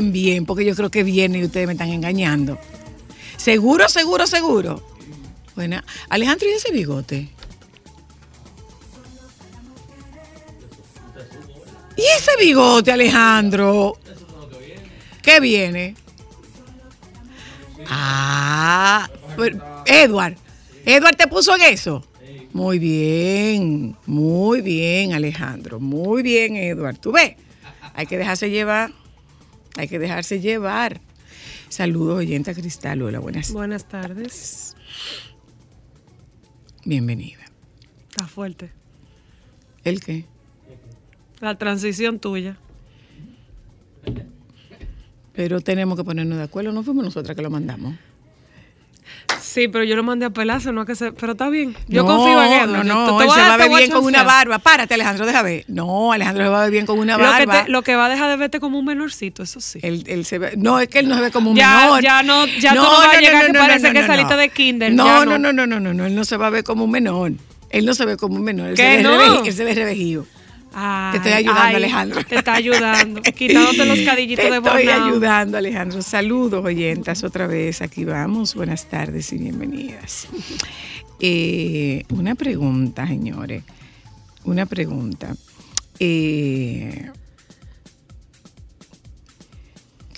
[0.00, 2.58] Bien, porque yo creo que viene y ustedes me están engañando.
[3.36, 4.82] Seguro, seguro, seguro.
[5.54, 7.28] Bueno, Alejandro, ¿y ese bigote?
[11.96, 13.98] ¿Y ese bigote, Alejandro?
[15.22, 15.94] ¿Qué viene?
[17.88, 19.08] Ah,
[19.86, 20.36] Edward.
[20.84, 22.04] Edward te puso en eso.
[22.52, 25.80] Muy bien, muy bien, Alejandro.
[25.80, 26.98] Muy bien, Edward.
[26.98, 27.34] Tú ves,
[27.94, 28.92] hay que dejarse llevar.
[29.76, 31.00] Hay que dejarse llevar.
[31.68, 33.02] Saludos, oyenta Cristal.
[33.02, 33.52] Hola, buenas.
[33.52, 34.76] Buenas tardes.
[36.84, 37.44] Bienvenida.
[38.10, 38.70] Está fuerte.
[39.82, 40.26] ¿El qué?
[41.40, 42.56] La transición tuya.
[45.32, 46.70] Pero tenemos que ponernos de acuerdo.
[46.70, 47.96] No fuimos nosotras que lo mandamos.
[49.54, 51.12] Sí, pero yo lo mandé a pelazo, no a que se.
[51.12, 51.76] Pero está bien.
[51.86, 52.84] Yo No, confío en Edward.
[52.84, 54.58] No, no, te él se va a ver bien con una barba.
[54.58, 55.64] Párate, Alejandro, deja ver.
[55.68, 57.64] No, Alejandro se va a ver bien con una Lo que, barba.
[57.64, 59.78] te- lo que va a dejar de verte como un menorcito, eso sí.
[59.82, 62.02] Él, él se ve- no, es que él no se ve como un Ya- menor.
[62.02, 65.24] ya no- ya tú no vas a llegar que parece que saliste de kinder, No,
[65.24, 65.38] no, no.
[65.38, 67.30] no, no, no, no, no, él no se va a ver como un menor.
[67.70, 68.70] Él no se ve como un menor.
[68.70, 69.44] Él, ¿Qué se ve, no?
[69.44, 70.26] él se ve revejido.
[70.74, 72.24] Ay, Te estoy ayudando, ay, Alejandro.
[72.24, 73.22] Te está ayudando.
[73.36, 75.06] Quitándote los cadillitos Te de estoy Bonao.
[75.08, 76.02] ayudando, Alejandro.
[76.02, 77.80] Saludos, oyentas, otra vez.
[77.82, 78.54] Aquí vamos.
[78.54, 80.26] Buenas tardes y bienvenidas.
[81.20, 83.62] Eh, una pregunta, señores.
[84.44, 85.34] Una pregunta.
[86.00, 87.10] Eh,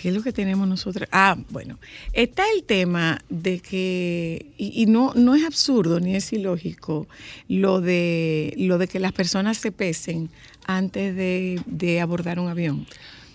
[0.06, 1.08] ¿Qué es lo que tenemos nosotros?
[1.10, 1.80] Ah, bueno,
[2.12, 7.08] está el tema de que, y, y no, no es absurdo ni es ilógico,
[7.48, 10.30] lo de, lo de que las personas se pesen
[10.64, 12.86] antes de, de abordar un avión.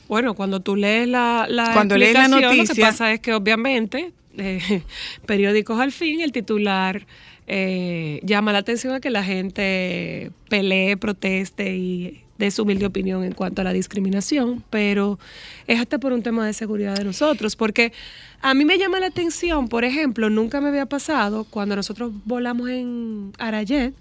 [0.07, 3.19] Bueno, cuando tú lees la, la Cuando lees la explicación, lo que noticia- pasa es
[3.19, 4.81] que obviamente, eh,
[5.25, 7.05] periódicos al fin, el titular
[7.47, 13.23] eh, llama la atención a que la gente pelee, proteste y dé su humilde opinión
[13.23, 15.19] en cuanto a la discriminación, pero
[15.67, 17.93] es hasta por un tema de seguridad de nosotros, porque
[18.41, 22.69] a mí me llama la atención, por ejemplo, nunca me había pasado cuando nosotros volamos
[22.69, 23.93] en Arayet,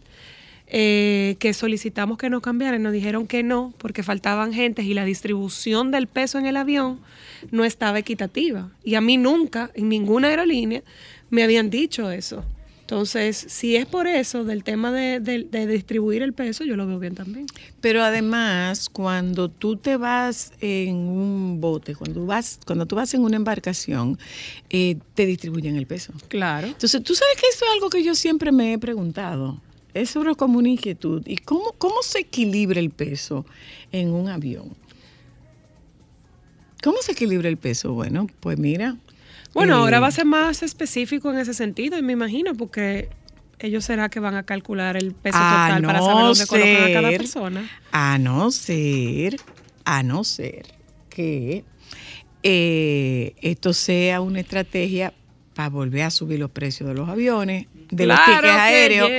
[0.73, 5.05] eh, que solicitamos que nos cambiaran, nos dijeron que no, porque faltaban gentes y la
[5.05, 7.01] distribución del peso en el avión
[7.51, 8.71] no estaba equitativa.
[8.85, 10.83] Y a mí nunca, en ninguna aerolínea,
[11.29, 12.45] me habían dicho eso.
[12.95, 16.89] Entonces, si es por eso, del tema de, de- de distribuir el peso, yo lo
[16.89, 17.47] veo bien también.
[17.81, 23.23] Pero además, cuando tú te vas en un bote, cuando vas, cuando tú vas en
[23.23, 24.19] una embarcación,
[24.71, 26.13] eh, te distribuyen el peso.
[26.27, 26.67] Claro.
[26.67, 29.61] Entonces, tú sabes que eso es algo que yo siempre me he preguntado.
[29.95, 31.23] Es sobre como una inquietud.
[31.29, 33.47] ¿Y cómo, cómo se equilibra el peso
[33.93, 34.75] en un avión?
[36.83, 37.93] ¿Cómo se equilibra el peso?
[37.93, 38.97] Bueno, pues mira.
[39.55, 43.09] Bueno, ahora va a ser más específico en ese sentido, y me imagino, porque
[43.59, 47.09] ellos será que van a calcular el peso total para saber dónde colocan a cada
[47.11, 47.71] ser- persona.
[47.93, 49.37] A no ser,
[49.85, 50.67] a no ser
[51.11, 51.65] que
[52.43, 55.13] eh, esto sea una estrategia
[55.55, 59.11] para volver a subir los precios de los aviones, de los tickets aéreos.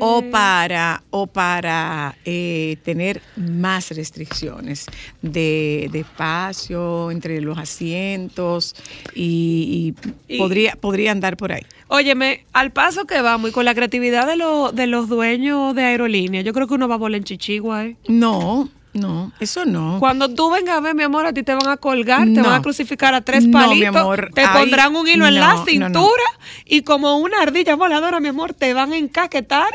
[0.00, 4.86] O para, o para eh, tener más restricciones
[5.22, 8.74] de, de espacio entre los asientos
[9.14, 9.94] y,
[10.28, 11.62] y Y- podría, podría andar por ahí.
[11.88, 15.84] Óyeme, al paso que vamos y con la creatividad de, los de los dueños de
[15.84, 17.84] aerolíneas, yo creo que uno va a volar en Chichigua.
[17.84, 17.96] ¿eh?
[18.08, 19.98] No, no, eso no.
[20.00, 22.54] Cuando tú vengas a ver, mi amor, a ti te van a colgar, te van
[22.54, 25.62] a crucificar a tres No, mi palitos, amor, te ahí- pondrán un hilo en la
[25.64, 26.22] cintura
[26.64, 29.68] y como una ardilla voladora, mi amor, te van a encaquetar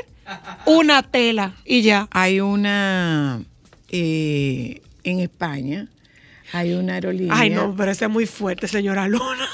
[0.66, 2.08] una tela y ya.
[2.12, 3.42] Hay una
[3.90, 5.88] eh, en España,
[6.54, 7.34] hay una aerolínea.
[7.38, 9.48] Ay, no, pero ese es muy fuerte, señora Luna.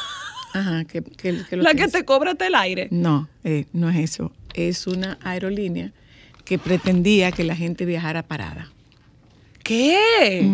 [0.53, 2.87] Ajá, que, que- que lo La que te cobra el aire.
[2.91, 4.31] No, eh, no es eso.
[4.53, 5.91] Es una aerolínea
[6.45, 8.71] que pretendía que la gente viajara parada.
[9.63, 10.49] ¿Qué?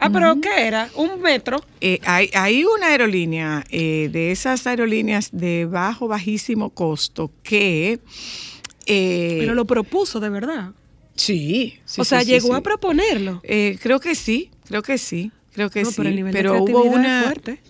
[0.00, 0.90] Ah, pero ¿qué era?
[0.96, 1.64] ¿Un metro?
[1.80, 8.00] Eh, hay, hay una aerolínea eh, de esas aerolíneas de bajo, bajísimo costo que...
[8.86, 10.72] eh, Pero lo propuso de verdad.
[11.16, 12.54] sí, sí, o sea, sí, llegó sí.
[12.54, 13.40] a proponerlo.
[13.44, 15.94] Eh, creo que sí, creo que sí, creo que No, sí.
[15.96, 17.60] pero el nivel de hubo una, fuerte.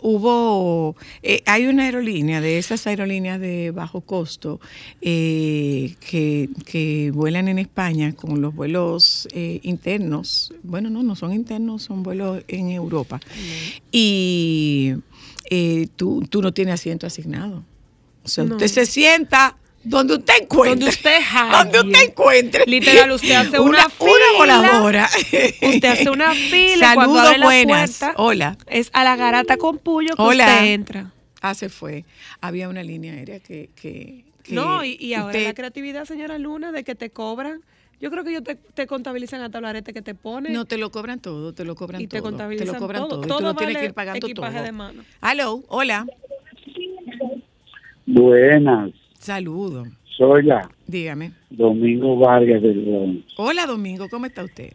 [0.00, 4.60] hubo, eh, hay una aerolínea de esas aerolíneas de bajo costo
[5.00, 10.52] que, que vuelan en España con los vuelos internos.
[10.62, 13.20] Bueno, no, no son internos, son vuelos en Europa.
[13.92, 14.94] Y
[15.96, 17.64] tú, tú no tienes asiento asignado.
[18.24, 18.56] O sea, No.
[18.56, 20.70] usted se sienta donde usted encuentre.
[20.70, 21.18] Donde usted
[21.50, 21.80] Donde jalle.
[21.88, 22.64] usted encuentre.
[22.66, 24.10] Literal, usted hace una fila.
[24.36, 25.08] voladora.
[25.62, 27.98] Usted hace una fila Saludos abre la buenas.
[27.98, 28.58] puerta, Hola.
[28.66, 30.44] es a la garata con puyo que Hola.
[30.46, 31.12] usted entra.
[31.40, 32.04] Ah, se fue.
[32.40, 33.70] Había una línea aérea que...
[33.74, 37.62] que, que No, y, y ahora usted- la creatividad, señora Luna, de que te cobran.
[37.98, 40.52] Yo creo que ellos te, te contabilizan hasta el arete que te ponen.
[40.54, 42.30] No, te lo cobran todo, te lo cobran Y te todo.
[42.30, 43.20] contabilizan te lo cobran todo.
[43.20, 43.24] todo.
[43.24, 44.64] y tú lo tienes vale que ir pagando equipaje todo.
[44.64, 45.04] de mano.
[45.20, 46.06] Aló, hola.
[48.06, 49.84] Buenas, Saludo.
[50.16, 51.32] soy la Dígame.
[51.50, 53.34] Domingo Vargas del Bronx.
[53.36, 54.72] Hola, Domingo, ¿cómo está usted?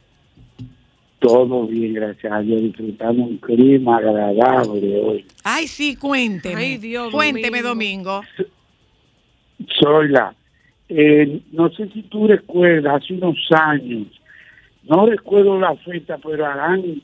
[1.17, 5.25] Todo bien, gracias a Dios, disfrutando un clima agradable hoy.
[5.43, 6.61] Ay, sí, cuénteme.
[6.61, 8.21] Ay, Dios, Cuénteme, Domingo.
[8.37, 8.51] Domingo.
[9.79, 10.35] Soy la,
[10.89, 14.07] eh, no sé si tú recuerdas, hace unos años,
[14.83, 17.01] no recuerdo la fecha, pero harán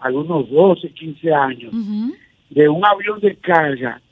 [0.00, 1.72] algunos 12, 15 años,
[2.50, 4.02] de un avión de carga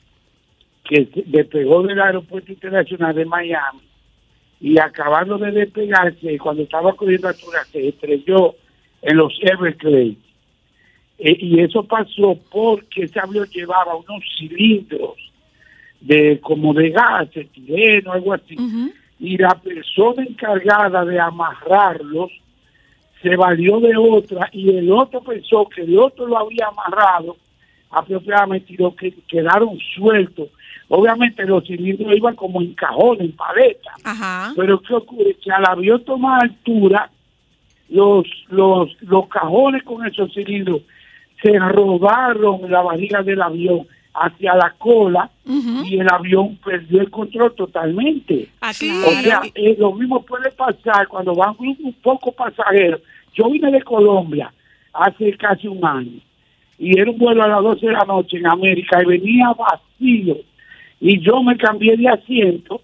[0.89, 3.81] que despegó del aeropuerto internacional de Miami
[4.59, 8.55] y acabando de despegarse, cuando estaba cogiendo altura, se estrelló
[9.03, 10.17] en los Everglades.
[11.19, 15.13] Eh, y eso pasó porque ese avión llevaba unos cilindros
[16.01, 18.57] de como de gas, etileno, algo así.
[19.19, 22.31] Y la persona encargada de amarrarlos
[23.21, 27.37] se valió de otra y el otro pensó que el otro lo había amarrado
[27.89, 30.49] apropiadamente y lo que quedaron sueltos.
[30.87, 33.91] Obviamente los cilindros iban como en cajón, en paleta.
[34.03, 34.53] Ajá.
[34.55, 35.35] Pero ¿qué ocurre?
[35.41, 37.09] Que al avión tomar altura,
[37.89, 40.81] los, los, los cajones con esos cilindros
[41.41, 47.53] se rodaron la barriga del avión hacia la cola y el avión perdió el control
[47.55, 48.49] totalmente.
[48.61, 48.89] Ah, Sí.
[49.05, 53.01] O sea, eh, lo mismo puede pasar cuando van un, un poco pasajeros.
[53.33, 54.51] Yo vine de Colombia
[54.93, 56.19] hace casi un año
[56.79, 60.37] y era un vuelo a las 12 de la noche en América y venía vacío
[61.01, 62.81] y yo me cambié de asiento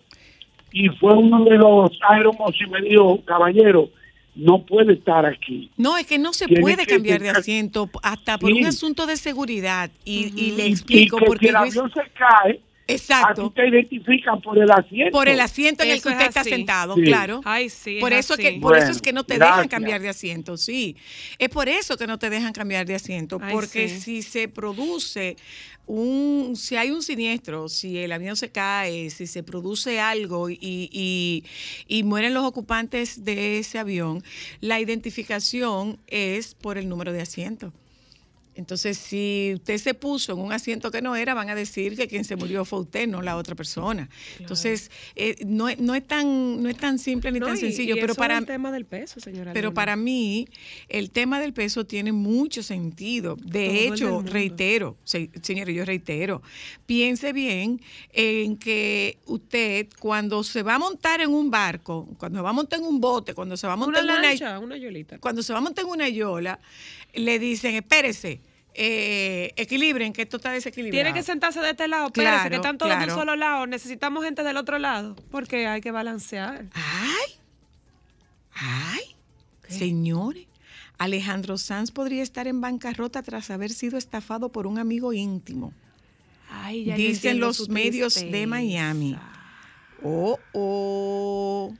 [0.72, 3.90] y fue uno de los aeromos y me dijo, caballero,
[4.36, 5.72] no puede estar aquí.
[5.78, 8.60] No, es que no se puede cambiar de asiento hasta por Sí.
[8.60, 9.90] un asunto de seguridad.
[10.04, 13.46] Y, y le explico y que porque si el yo- avión se cae, Exacto.
[13.48, 15.12] aquí te identifican por el asiento.
[15.12, 17.04] Por el asiento en el que es usted está sentado, Sí.
[17.04, 17.42] claro.
[17.44, 17.98] Ay, sí.
[18.00, 20.96] Por es eso, que, por eso es que no te dejan cambiar de asiento, sí.
[21.40, 24.02] Es por eso que no te dejan cambiar de asiento, Ay, porque sí.
[24.02, 25.36] si se produce
[25.88, 30.58] un, si hay un siniestro, si el avión se cae, si se produce algo y,
[30.62, 31.44] y,
[31.88, 34.24] y mueren los ocupantes de ese avión,
[34.62, 37.72] la identificación es por el número de asiento.
[38.56, 42.08] Entonces, si usted se puso en un asiento que no era, van a decir que
[42.08, 44.10] quien se murió fue usted, no la otra persona.
[44.40, 47.60] Entonces, eh, no, es- no, es tan, no es tan simple ni No, tan y-
[47.60, 49.52] sencillo, y pero eso para, el tema del peso, señora.
[49.54, 49.76] pero Luna.
[49.76, 50.48] para mí,
[50.88, 53.36] el tema del peso tiene mucho sentido.
[53.36, 56.42] De Todo hecho, reitero, se- señores, yo reitero,
[56.86, 57.82] piense bien
[58.14, 62.54] en que usted, cuando se va a montar en un barco, cuando se va a
[62.54, 65.20] montar en un bote, cuando se va a montar una en una yolita.
[65.20, 66.60] cuando se va a montar en una yola,
[67.16, 68.42] le dicen, espérese,
[68.74, 71.04] eh, equilibren, que esto está desequilibrado.
[71.04, 73.14] Tiene que sentarse de este lado, espérese, Claro, que están todos de claro.
[73.14, 73.68] un solo lado.
[73.68, 76.66] Necesitamos gente del otro lado, porque hay que balancear.
[76.74, 77.40] Ay,
[78.54, 79.02] ay,
[79.70, 80.46] señores,
[80.98, 85.74] Alejandro Sanz podría estar en bancarrota tras haber sido estafado por un amigo íntimo.
[86.50, 88.48] Ay, ya Dicen los medios de.
[88.48, 89.18] Miami.
[90.04, 91.74] Oh, oh.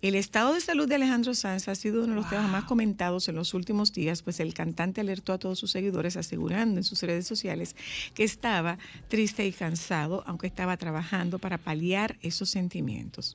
[0.00, 3.28] El estado de salud de Alejandro Sanz ha sido uno de los temas más comentados
[3.28, 7.02] en los últimos días, pues el cantante alertó a todos sus seguidores asegurando en sus
[7.02, 7.74] redes sociales
[8.14, 8.78] que estaba
[9.08, 13.34] triste y cansado, aunque estaba trabajando para paliar esos sentimientos.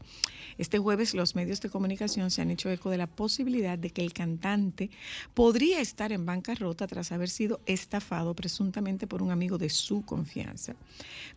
[0.57, 4.01] Este jueves los medios de comunicación se han hecho eco de la posibilidad de que
[4.01, 4.89] el cantante
[5.33, 10.75] podría estar en bancarrota tras haber sido estafado presuntamente por un amigo de su confianza.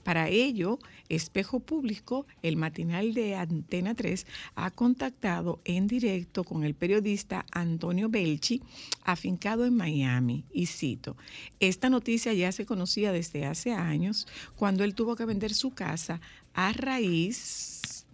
[0.04, 0.78] Para ello,
[1.08, 5.15] Espejo Público, el matinal de Antena 3, ha contactado
[5.64, 8.62] en directo con el periodista Antonio Belchi,
[9.02, 10.44] afincado en Miami.
[10.52, 11.16] Y cito,
[11.58, 16.20] esta noticia ya se conocía desde hace años, cuando él tuvo que vender su casa
[16.54, 18.06] a raíz,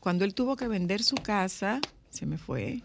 [0.00, 1.80] cuando él tuvo que vender su casa,
[2.10, 2.82] se me fue,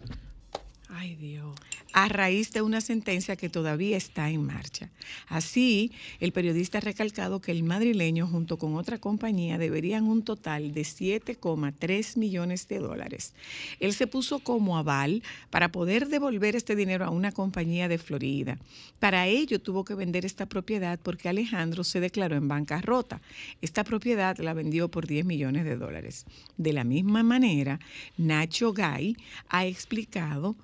[0.88, 1.54] Ay, Dios.
[1.94, 4.90] A raíz de una sentencia que todavía está en marcha.
[5.28, 10.74] Así, el periodista ha recalcado que el madrileño junto con otra compañía deberían un total
[10.74, 13.32] de 7,3 millones de dólares.
[13.78, 18.58] Él se puso como aval para poder devolver este dinero a una compañía de Florida.
[18.98, 23.20] Para ello tuvo que vender esta propiedad porque Alejandro se declaró en bancarrota.
[23.62, 26.26] Esta propiedad la vendió por 10 millones de dólares.
[26.56, 27.78] De la misma manera,
[28.16, 29.16] Nacho Gay
[29.48, 30.56] ha explicado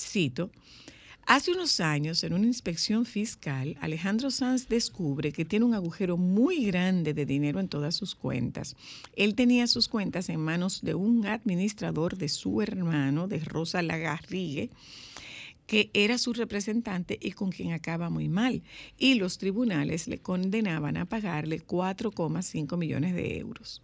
[0.00, 0.50] Cito,
[1.26, 6.64] Hace unos años, en una inspección fiscal, Alejandro Sanz descubre que tiene un agujero muy
[6.64, 8.74] grande de dinero en todas sus cuentas.
[9.14, 14.70] Él tenía sus cuentas en manos de un administrador de su hermano, de Rosa Lagarrigue,
[15.70, 18.64] que era su representante y con quien acaba muy mal.
[18.98, 23.80] Y los tribunales le condenaban a pagarle 4,5 millones de euros.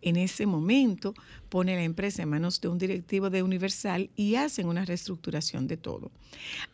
[0.00, 1.12] En ese momento
[1.54, 5.76] pone la empresa en manos de un directivo de Universal y hacen una reestructuración de
[5.76, 6.10] todo.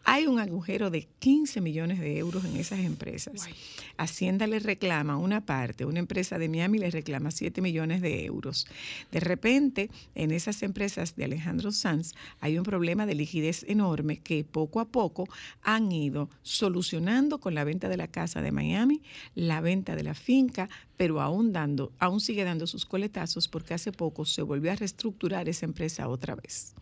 [0.04, 3.46] Hay un agujero de 15 millones de euros en esas empresas.
[3.98, 8.66] Hacienda le reclama una parte, una empresa de Miami le reclama 7 millones de euros.
[9.12, 14.44] De repente, en esas empresas de Alejandro Sanz hay un problema de liquidez enorme que
[14.44, 15.28] poco a poco
[15.62, 19.02] han ido solucionando con la venta de la casa de Miami,
[19.34, 20.70] la venta de la finca,
[21.00, 25.48] pero aún dando, aún sigue dando sus coletazos porque hace poco se volvió a reestructurar
[25.48, 26.74] esa empresa otra vez.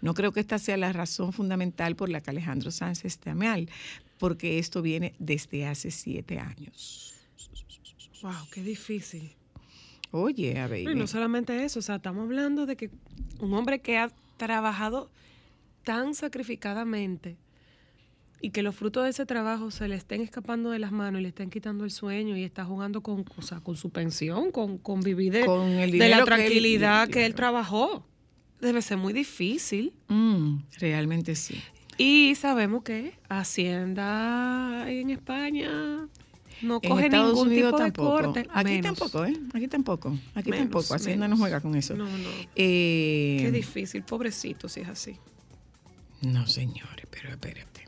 [0.00, 3.68] No creo que esta sea la razón fundamental por la que Alejandro Sanz está mal,
[4.18, 7.16] porque esto viene desde hace siete años.
[8.22, 9.32] Wow, qué difícil.
[10.12, 10.84] Oye, a ver.
[10.84, 12.90] No, y no solamente eso, o sea, estamos hablando de que
[13.40, 15.10] un hombre que ha trabajado
[15.82, 17.36] tan sacrificadamente
[18.40, 21.22] y que los frutos de ese trabajo se le estén escapando de las manos y
[21.22, 24.78] le estén quitando el sueño y está jugando con, o sea, con su pensión, con,
[24.78, 28.06] con vivir de, Con el de la dinero que él- tranquilidad que él, trabajó.
[28.60, 29.92] Debe ser muy difícil.
[30.08, 31.60] Mm, realmente sí.
[31.96, 36.08] Y sabemos que Hacienda en España
[36.62, 38.16] no En coge Estados ningún Unidos tipo tampoco.
[38.16, 38.46] de corte.
[38.52, 38.98] Aquí Menos.
[38.98, 39.36] tampoco, ¿eh?
[39.54, 40.18] Aquí tampoco.
[40.34, 40.94] Aquí Menos, tampoco.
[40.94, 41.94] Hacienda no juega con eso.
[41.96, 42.28] No, no.
[42.56, 45.16] Eh, Qué difícil, pobrecito, si es así.
[46.22, 47.87] No, señores, pero espérate.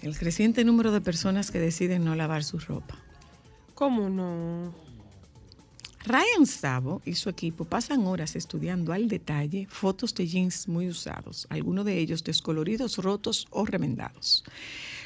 [0.00, 2.98] El creciente número de personas que deciden no lavar su ropa.
[3.74, 4.72] ¿Cómo no?
[6.04, 11.46] Ryan Savo y su equipo pasan horas estudiando al detalle fotos de jeans muy usados,
[11.50, 14.44] algunos de ellos descoloridos, rotos o remendados.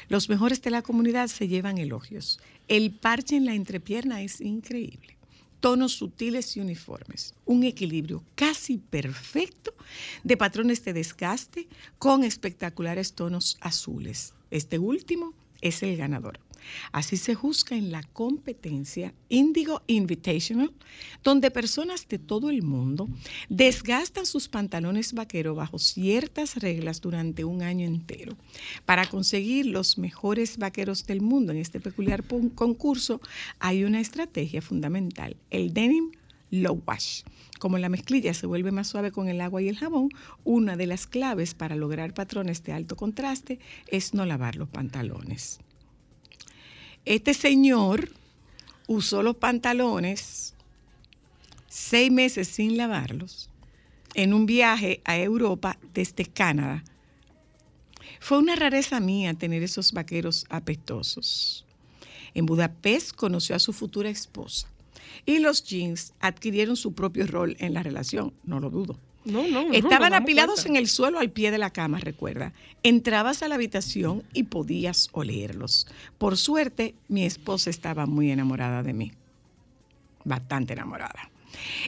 [0.09, 2.39] Los mejores de la comunidad se llevan elogios.
[2.67, 5.17] El parche en la entrepierna es increíble.
[5.59, 7.33] Tonos sutiles y uniformes.
[7.45, 9.73] Un equilibrio casi perfecto
[10.23, 14.33] de patrones de desgaste con espectaculares tonos azules.
[14.53, 16.39] Este último es el ganador.
[16.91, 20.71] Así se juzga en la competencia Indigo Invitational,
[21.23, 23.09] donde personas de todo el mundo
[23.49, 28.37] desgastan sus pantalones vaqueros bajo ciertas reglas durante un año entero.
[28.85, 33.21] Para conseguir los mejores vaqueros del mundo en este peculiar concurso,
[33.57, 36.11] hay una estrategia fundamental, el denim
[36.53, 37.23] low wash.
[37.59, 40.09] Como la mezclilla se vuelve más suave con el agua y el jabón,
[40.43, 45.59] una de las claves para lograr patrones de alto contraste es no lavar los pantalones.
[47.05, 48.09] Este señor
[48.87, 50.53] usó los pantalones
[51.67, 53.49] seis meses sin lavarlos
[54.13, 56.83] en un viaje a Europa desde Canadá.
[58.19, 61.65] Fue una rareza mía tener esos vaqueros apestosos.
[62.35, 64.72] En Budapest conoció a su futura esposa
[65.25, 68.97] y los jeans adquirieron su propio rol en la relación, no lo dudo.
[69.25, 69.67] No, no.
[69.67, 72.51] no, Estaban apilados en el suelo al pie de la cama, recuerda.
[72.83, 75.87] Entrabas a la habitación y podías olerlos.
[76.17, 79.11] Por suerte, mi esposa estaba muy enamorada de mí.
[80.25, 81.29] Bastante enamorada.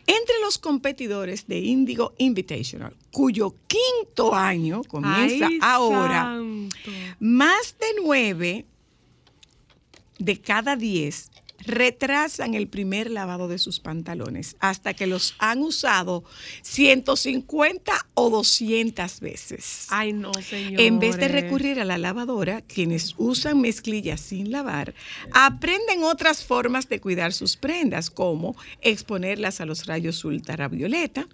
[0.08, 6.76] Entre los competidores de Indigo Invitational, cuyo quinto año comienza Ay, ahora, santo.
[7.20, 8.66] más de nueve
[10.20, 16.24] de cada diez retrasan el primer lavado de sus pantalones hasta que los han usado
[16.62, 19.88] 150 o 200 veces.
[19.90, 20.82] Ay, no, señor.
[20.82, 24.94] En vez de recurrir a la lavadora, quienes usan mezclillas sin lavar,
[25.34, 31.28] aprenden otras formas de cuidar sus prendas, como exponerlas a los rayos ultravioleta.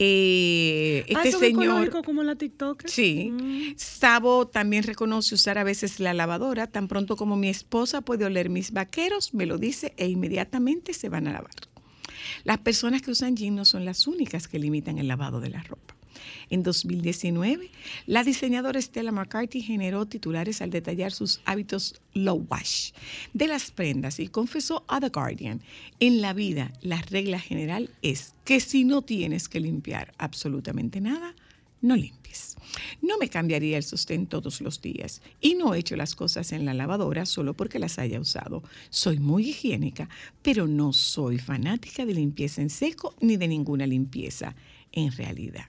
[0.00, 2.86] Eh, Ah, este señor, como la TikTok.
[2.86, 3.32] sí,
[3.76, 6.68] Sabo también reconoce usar a veces la lavadora.
[6.68, 11.08] Tan pronto como mi esposa puede oler mis vaqueros, me lo dice e inmediatamente se
[11.08, 11.50] van a lavar.
[12.44, 15.62] Las personas que usan jeans no son las únicas que limitan el lavado de la
[15.64, 15.96] ropa.
[16.50, 17.70] En 2019,
[18.06, 22.92] la diseñadora Stella McCarthy generó titulares al detallar sus hábitos low wash
[23.32, 25.62] de las prendas y confesó a The Guardian,
[26.00, 31.34] en la vida la regla general es que si no tienes que limpiar absolutamente nada,
[31.80, 32.56] no limpies.
[33.02, 36.74] No me cambiaría el sostén todos los días y no echo las cosas en la
[36.74, 38.62] lavadora solo porque las haya usado.
[38.90, 40.08] Soy muy higiénica,
[40.42, 44.54] pero no soy fanática de limpieza en seco ni de ninguna limpieza
[44.92, 45.66] en realidad.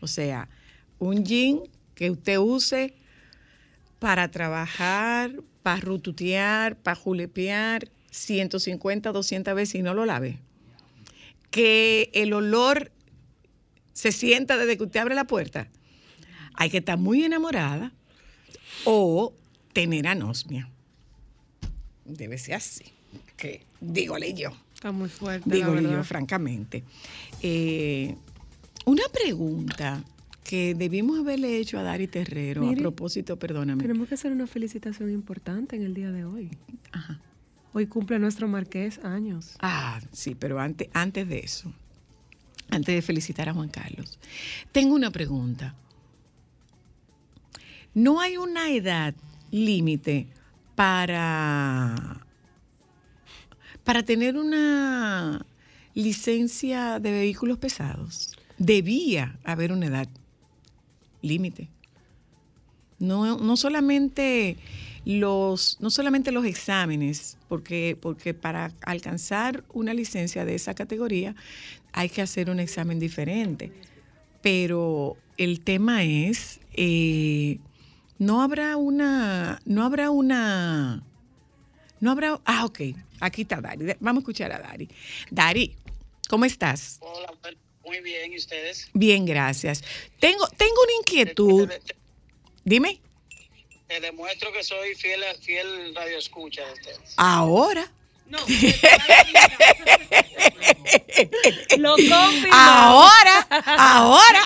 [0.00, 0.48] O sea,
[0.98, 1.60] un jean
[1.94, 2.94] que usted use
[3.98, 10.38] para trabajar, para rututear, para julepear 150, 200 veces y no lo lave.
[11.50, 12.90] Que el olor
[13.92, 15.68] se sienta desde que usted abre la puerta.
[16.54, 17.92] Hay que estar muy enamorada
[18.84, 19.34] o
[19.72, 20.68] tener anosmia.
[22.04, 22.84] Debe ser así.
[23.36, 24.52] Que dígole yo.
[24.74, 26.82] Está muy fuerte, la Dígole yo, francamente.
[27.42, 28.16] Eh,
[28.86, 30.02] una pregunta
[30.44, 33.82] que debimos haberle hecho a Dari Terrero, Mire, a propósito, perdóname.
[33.82, 36.50] Tenemos que hacer una felicitación importante en el día de hoy.
[36.92, 37.20] Ajá.
[37.72, 39.54] Hoy cumple nuestro marqués años.
[39.60, 41.72] Ah, sí, pero antes, antes de eso,
[42.68, 44.18] antes de felicitar a Juan Carlos,
[44.72, 45.76] tengo una pregunta.
[47.94, 49.14] ¿No hay una edad
[49.52, 50.26] límite
[50.74, 52.26] para,
[53.84, 55.46] para tener una
[55.94, 58.36] licencia de vehículos pesados?
[58.60, 60.08] Debía haber una edad
[61.22, 61.70] límite.
[62.98, 64.58] No, no solamente
[65.06, 71.34] los, no solamente los exámenes, porque, porque para alcanzar una licencia de esa categoría
[71.92, 73.72] hay que hacer un examen diferente.
[74.42, 77.60] Pero el tema es, eh,
[78.18, 81.02] no habrá una, no habrá una,
[81.98, 82.80] no habrá, ah, ok,
[83.20, 84.86] aquí está Dari, vamos a escuchar a Dari.
[85.30, 85.74] Dari,
[86.28, 86.98] ¿cómo estás?
[87.00, 87.32] Hola,
[87.84, 88.88] muy bien, ¿y ustedes?
[88.92, 89.82] Bien, gracias.
[90.18, 91.94] Tengo, tengo una inquietud, Te, te-
[92.64, 93.00] dime,
[93.88, 97.14] te demuestro que soy fiel, fiel radio escucha de ustedes.
[97.16, 97.90] ahora.
[101.78, 102.46] Lo confirmamos.
[102.52, 104.40] Ahora, ahora.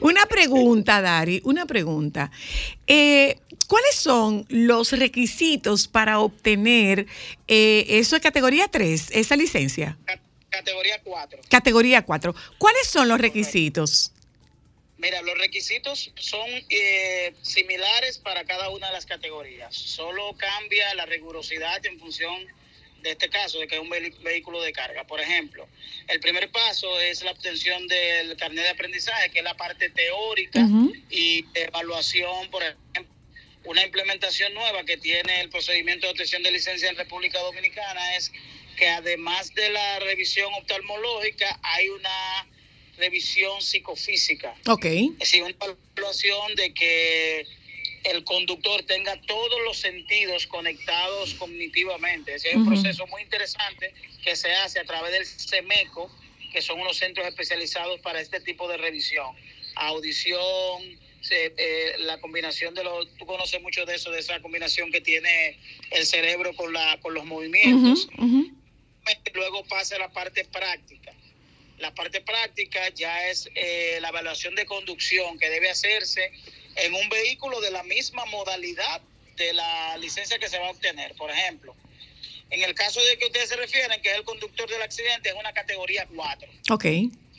[0.00, 2.30] una pregunta, Dari, una pregunta.
[2.86, 7.06] Eh, ¿Cuáles son los requisitos para obtener
[7.48, 9.96] eh, eso de categoría 3, esa licencia?
[10.54, 11.40] Ca- Categoría 4.
[11.50, 12.34] Categoría 4.
[12.58, 14.12] ¿Cuáles son los requisitos?
[14.98, 19.74] Mira, los requisitos son eh, similares para cada una de las categorías.
[19.74, 22.46] Solo cambia la rigurosidad en función
[23.02, 25.04] de este caso, de que es un vehículo de carga.
[25.04, 25.68] Por ejemplo,
[26.08, 30.60] el primer paso es la obtención del carnet de aprendizaje, que es la parte teórica
[30.60, 30.92] Ujú.
[31.10, 33.12] y de evaluación, por ejemplo.
[33.64, 38.30] Una implementación nueva que tiene el procedimiento de obtención de licencia en República Dominicana es
[38.76, 42.48] que además de la revisión oftalmológica hay una
[42.96, 44.54] revisión psicofísica.
[44.68, 44.84] Ok.
[44.84, 45.54] Es decir, una
[45.96, 47.46] evaluación de que
[48.04, 52.34] el conductor tenga todos los sentidos conectados cognitivamente.
[52.34, 56.10] Es decir, hay un proceso muy interesante que se hace a través del CEMECO,
[56.52, 59.26] que son unos centros especializados para este tipo de revisión.
[59.76, 60.82] Audición,
[61.20, 63.08] se- eh, la combinación de los...
[63.16, 65.58] Tú conoces mucho de eso, de esa combinación que tiene
[65.90, 68.50] el cerebro con, la, con los movimientos Ujú,
[69.34, 71.12] luego pasa la parte práctica.
[71.78, 76.30] La parte práctica ya es eh, la evaluación de conducción que debe hacerse
[76.76, 79.00] en un vehículo de la misma modalidad
[79.36, 81.14] de la licencia que se va a obtener.
[81.16, 81.74] Por ejemplo,
[82.50, 85.34] en el caso de que ustedes se refieren, que es el conductor del accidente, es
[85.34, 86.48] una categoría 4.
[86.70, 86.84] Ok.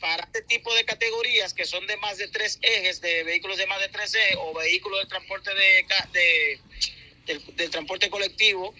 [0.00, 3.66] Para este tipo de categorías que son de más de tres ejes, de vehículos de
[3.66, 8.74] más de tres ejes o vehículos de transporte de, de- del transporte colectivo,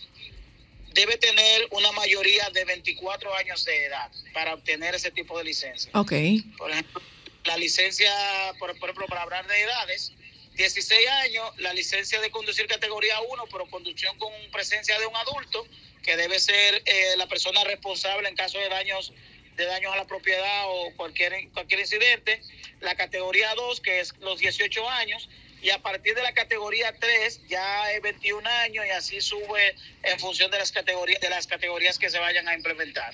[0.97, 5.91] debe tener una mayoría de 24 años de edad para obtener ese tipo de licencia.
[5.95, 6.13] Ok.
[6.57, 7.03] Por ejemplo,
[7.45, 8.11] la licencia,
[8.59, 10.13] por, por ejemplo, para hablar de edades,
[10.55, 15.67] 16 años, la licencia de conducir categoría 1, pero conducción con presencia de un adulto,
[16.03, 19.13] que debe ser eh, la persona responsable en caso de daños
[19.57, 22.43] de daños a la propiedad o cualquier, cualquier incidente.
[22.81, 25.29] La categoría 2, que es los 18 años,
[25.67, 29.75] y a partir de la categoría 3 ya es 21 años y así sube
[30.05, 33.13] en función de las categorías de las categorías que se vayan a implementar.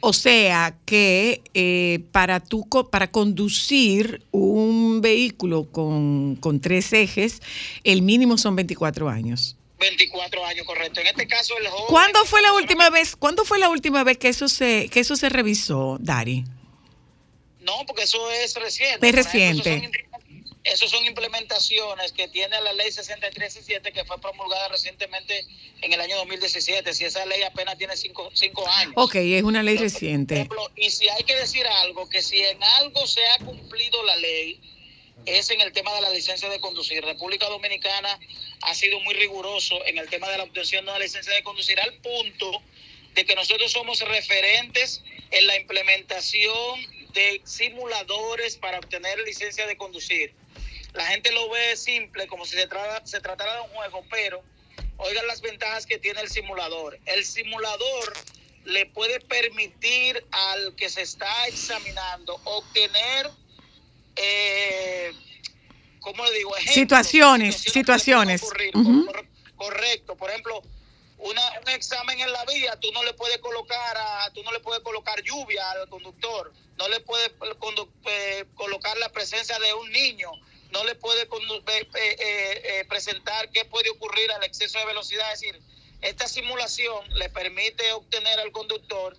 [0.00, 7.42] O sea que eh, para, co- para conducir un vehículo con, con tres ejes,
[7.82, 9.56] el mínimo son 24 años.
[9.78, 11.00] 24 años, correcto.
[11.00, 14.16] En este caso el joven ¿Cuándo fue la última vez, ¿cuándo fue la última vez
[14.16, 16.44] que eso se, que eso se revisó, Dari?
[17.60, 19.08] No, porque eso es reciente.
[19.08, 20.13] Es ejemplo,
[20.64, 25.46] Esos son, implementaciones que tiene la ley 6317 que fue promulgada recientemente
[25.82, 26.94] en el año 2017.
[26.94, 28.94] Si esa ley apenas tiene cinco, cinco años.
[28.96, 30.34] Ok, es una ley Por reciente.
[30.36, 34.16] ejemplo, y si hay que decir algo, que si en algo se ha cumplido la
[34.16, 34.58] ley,
[35.26, 37.04] es en el tema de la licencia de conducir.
[37.04, 38.18] República Dominicana
[38.62, 41.78] ha sido muy riguroso en el tema de la obtención de una licencia de conducir
[41.78, 42.62] al punto
[43.14, 46.80] de que nosotros somos referentes en la implementación
[47.12, 50.34] de simuladores para obtener licencia de conducir.
[50.94, 54.42] La gente lo ve simple, como si se, trata, se tratara de un juego, pero
[54.98, 56.98] oigan las ventajas que tiene el simulador.
[57.06, 58.12] El simulador
[58.64, 63.30] le puede permitir al que se está examinando obtener,
[64.16, 65.12] eh,
[66.00, 66.56] ¿cómo le digo?
[66.56, 68.42] Ejemplos, Situaciones, situaciones.
[68.42, 68.76] ocurrir.
[68.76, 69.06] Ujú.
[69.06, 70.16] Cor- correcto.
[70.16, 70.62] Por ejemplo,
[71.18, 74.60] una- un examen en la vía, tú no le puedes colocar a, tú no le
[74.60, 79.90] puedes colocar lluvia al conductor, no le puedes condu- eh, colocar la presencia de un
[79.90, 80.30] niño,
[80.74, 85.32] no le condu- eh, eh, eh, eh, presentar qué puede ocurrir al exceso de velocidad.
[85.32, 85.56] Es decir,
[86.02, 89.16] esta simulación le permite obtener al conductor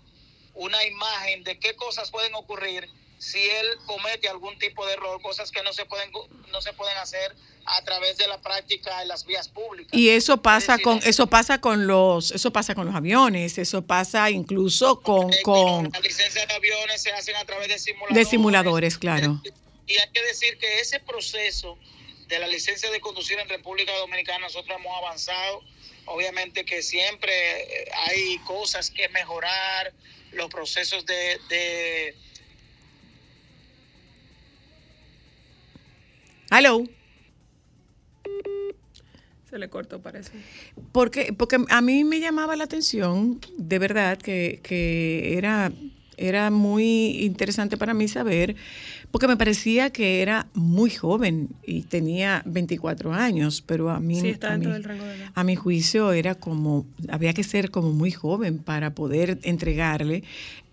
[0.54, 2.88] una imagen de qué cosas pueden ocurrir
[3.18, 6.12] si él comete algún tipo de error, cosas que no se pueden
[6.52, 7.34] no se pueden hacer
[7.66, 9.92] a través de la práctica en las vías públicas.
[9.94, 13.58] Y eso pasa Es decir, con eso pasa con los eso pasa con los aviones,
[13.58, 17.80] eso pasa incluso con Eh, con Las licencias de aviones se hacen a través de
[17.80, 18.16] simuladores.
[18.16, 19.42] de simuladores, claro.
[19.88, 21.78] Y hay que decir que ese proceso
[22.28, 25.64] de la licencia de conducir en República Dominicana nosotros hemos avanzado.
[26.06, 29.94] Obviamente que siempre eh, hay cosas que mejorar,
[30.32, 32.16] los procesos de, de
[36.52, 36.84] Hello.
[39.50, 40.32] Se le cortó, parece.
[40.92, 45.72] Porque, porque a mí me llamaba la atención, de verdad, que, que era,
[46.18, 48.56] era muy interesante para mí saber,
[49.12, 54.28] porque me parecía que era muy joven y tenía 24 años, pero a mí, Sí,
[54.58, 54.66] mí-
[55.34, 60.24] a mi juicio era como, había que ser como muy joven para poder entregarle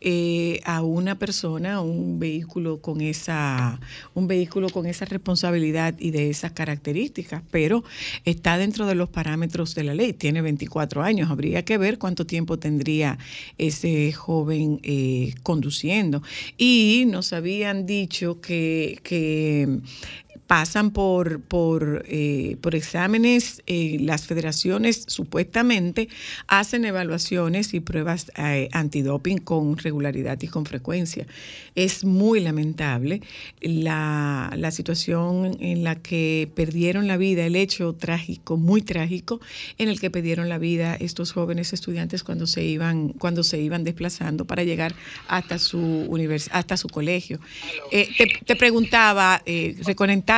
[0.04, 3.78] eh, a una persona un vehículo con esa,
[4.14, 7.84] un vehículo con esa responsabilidad y de esas características, pero
[8.24, 12.26] está dentro de los parámetros de la ley, tiene 24 años, habría que ver cuánto
[12.26, 13.16] tiempo tendría
[13.58, 16.22] ese joven eh, conduciendo.
[16.58, 19.80] Y nos habían dicho que, que
[20.52, 26.10] pasan por, por, eh, por exámenes, eh, las federaciones supuestamente
[26.46, 31.26] hacen evaluaciones y pruebas eh, antidoping con regularidad y con frecuencia.
[31.74, 33.22] Es muy lamentable
[33.62, 39.40] la, la situación en la que perdieron la vida, el hecho trágico, muy trágico,
[39.78, 43.84] en el que perdieron la vida estos jóvenes estudiantes cuando se iban, cuando se iban
[43.84, 44.94] desplazando para llegar
[45.28, 47.40] hasta su univers hasta su colegio.
[47.90, 49.76] Eh, te, te preguntaba, eh,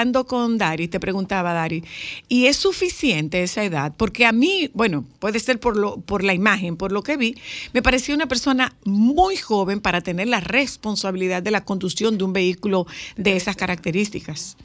[0.05, 1.83] reconectando con Dari, te preguntaba Dari,
[2.29, 3.93] ¿y es suficiente esa edad?
[3.97, 7.35] Porque a mí, bueno, puede ser por, lo, por la imagen, por lo que vi,
[7.73, 12.33] me parecía una persona muy joven para tener la responsabilidad de la conducción de un
[12.33, 12.87] vehículo
[13.17, 14.57] de esas características.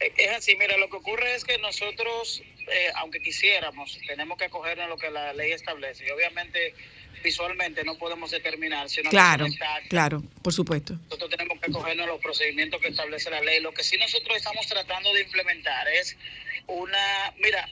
[0.00, 4.86] Es así, mira, lo que ocurre es que nosotros, eh, aunque quisiéramos, tenemos que acogernos
[4.86, 6.04] a lo que la ley establece.
[6.06, 6.74] Y obviamente,
[7.24, 10.92] visualmente no podemos determinar si una Claro, está claro, por supuesto.
[11.04, 13.60] Nosotros tenemos que acogernos a los procedimientos que establece la ley.
[13.60, 16.16] Lo que sí nosotros estamos tratando de implementar es
[16.66, 17.68] una, mira,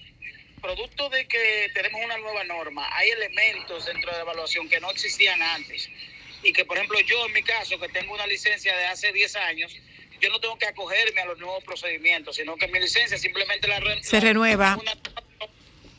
[0.61, 4.91] producto de que tenemos una nueva norma, hay elementos dentro de la evaluación que no
[4.91, 5.88] existían antes.
[6.43, 9.37] Y que, por ejemplo, yo en mi caso, que tengo una licencia de hace 10
[9.37, 9.77] años,
[10.21, 13.81] yo no tengo que acogerme a los nuevos procedimientos, sino que mi licencia simplemente la
[14.03, 14.79] Se la- renueva.
[14.81, 14.97] una-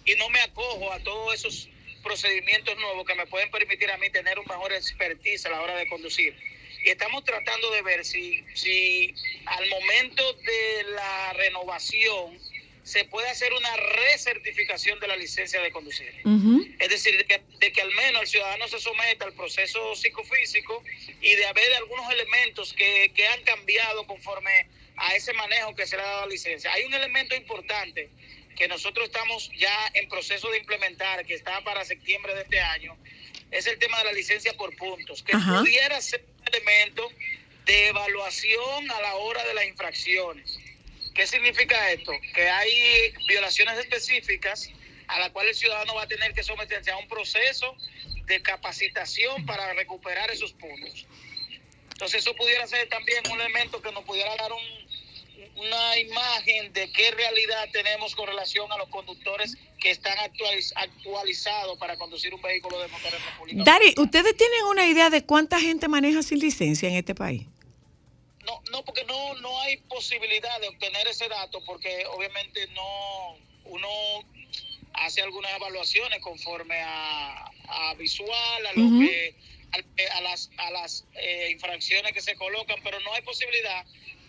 [0.05, 1.69] y no me acojo a todos esos
[2.03, 5.75] procedimientos nuevos que me pueden permitir a mí tener un mejor expertise a la hora
[5.75, 6.35] de conducir.
[6.83, 12.37] Y estamos tratando de ver si, si al momento de la renovación
[12.83, 16.11] se puede hacer una recertificación de la licencia de conducir.
[16.79, 20.83] Es decir, de que, de que al menos el ciudadano se someta al proceso psicofísico
[21.21, 25.95] y de haber algunos elementos que, que han cambiado conforme a ese manejo que se
[25.95, 26.71] le ha dado a la licencia.
[26.73, 28.09] Hay un elemento importante
[28.55, 32.97] que nosotros estamos ya en proceso de implementar, que está para septiembre de este año,
[33.51, 35.59] es el tema de la licencia por puntos, que Ajá.
[35.59, 37.09] pudiera ser un elemento
[37.65, 40.57] de evaluación a la hora de las infracciones.
[41.13, 42.11] ¿Qué significa esto?
[42.33, 44.69] Que hay violaciones específicas
[45.07, 47.75] a la cual el ciudadano va a tener que someterse a un proceso
[48.25, 51.05] de capacitación para recuperar esos puntos.
[51.91, 54.82] Entonces eso pudiera ser también un elemento que nos pudiera dar un-
[55.55, 61.77] una imagen de qué realidad tenemos con relación a los conductores que están actualiz- actualizados
[61.77, 63.93] para conducir un vehículo de motor en República Dari.
[63.97, 67.43] ¿ustedes tienen una idea de cuánta gente maneja sin licencia en este país?
[68.45, 73.87] No, no, porque no, no hay posibilidad de obtener ese dato porque obviamente no uno
[74.93, 79.35] hace algunas evaluaciones conforme a, a visual, a lo que
[80.11, 83.83] a las a las eh, infracciones que se colocan, pero no hay posibilidad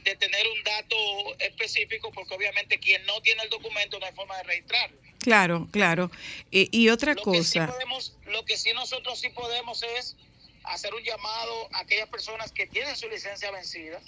[0.04, 0.96] de tener un dato
[1.38, 4.98] específico porque obviamente quien no tiene el documento no hay forma de registrarlo.
[5.18, 6.10] Claro, claro.
[6.52, 10.16] Eh, y otra Lo que, sí cosa, podemos, lo que sí nosotros sí podemos es
[10.64, 14.00] hacer un llamado a aquellas personas que tienen su licencia vencida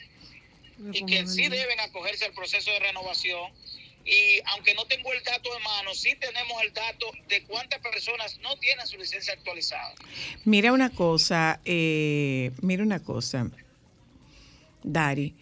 [0.93, 3.51] y que sí deben acogerse al proceso de renovación.
[4.05, 8.39] Y aunque no tengo el dato en mano, sí tenemos el dato de cuántas personas
[8.41, 9.95] no tienen su licencia actualizada.
[10.45, 13.51] mira una cosa, eh, mira una cosa,
[14.83, 15.35] Dari.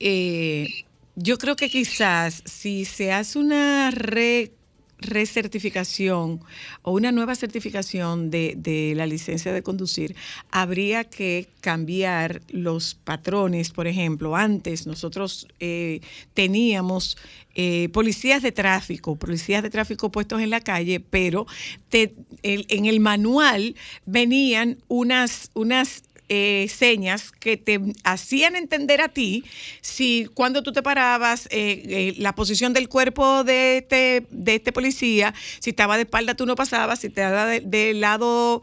[0.00, 0.68] Eh,
[1.16, 4.52] yo creo que quizás si se hace una re-
[4.98, 6.40] recertificación
[6.82, 10.14] o una nueva certificación de, de la licencia de conducir,
[10.50, 13.70] habría que cambiar los patrones.
[13.70, 16.00] Por ejemplo, antes nosotros eh,
[16.34, 17.16] teníamos
[17.54, 21.46] eh, policías de tráfico, policías de tráfico puestos en la calle, pero
[21.88, 23.74] te- el- en el manual
[24.06, 29.44] venían unas, unas eh, señas que te hacían entender a ti
[29.80, 34.72] si cuando tú te parabas, eh, eh, la posición del cuerpo de este, de este
[34.72, 38.62] policía, si estaba de espalda tú no pasabas, si estaba de, de lado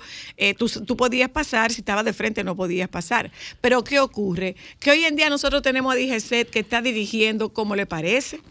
[0.58, 3.32] tú, tú podías pasar, si estaba de frente no podías pasar.
[3.62, 4.56] Pero ¿qué ocurre?
[4.80, 8.42] Que hoy en día nosotros tenemos a DGCET que está dirigiendo como le parece.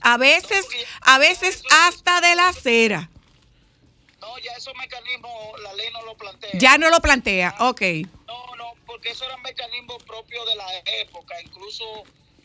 [0.00, 0.66] A veces,
[1.02, 3.10] a veces hasta de la acera.
[4.42, 6.50] Ya esos mecanismos la ley no lo plantea.
[6.54, 7.82] Ya no lo plantea, ok.
[8.26, 10.66] No, no, porque eso eran mecanismos propios de la
[11.02, 11.34] época.
[11.42, 11.84] Incluso,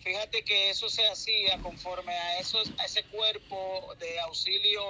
[0.06, 4.84] fíjate que eso se hacía conforme a, esos, a ese cuerpo de auxilio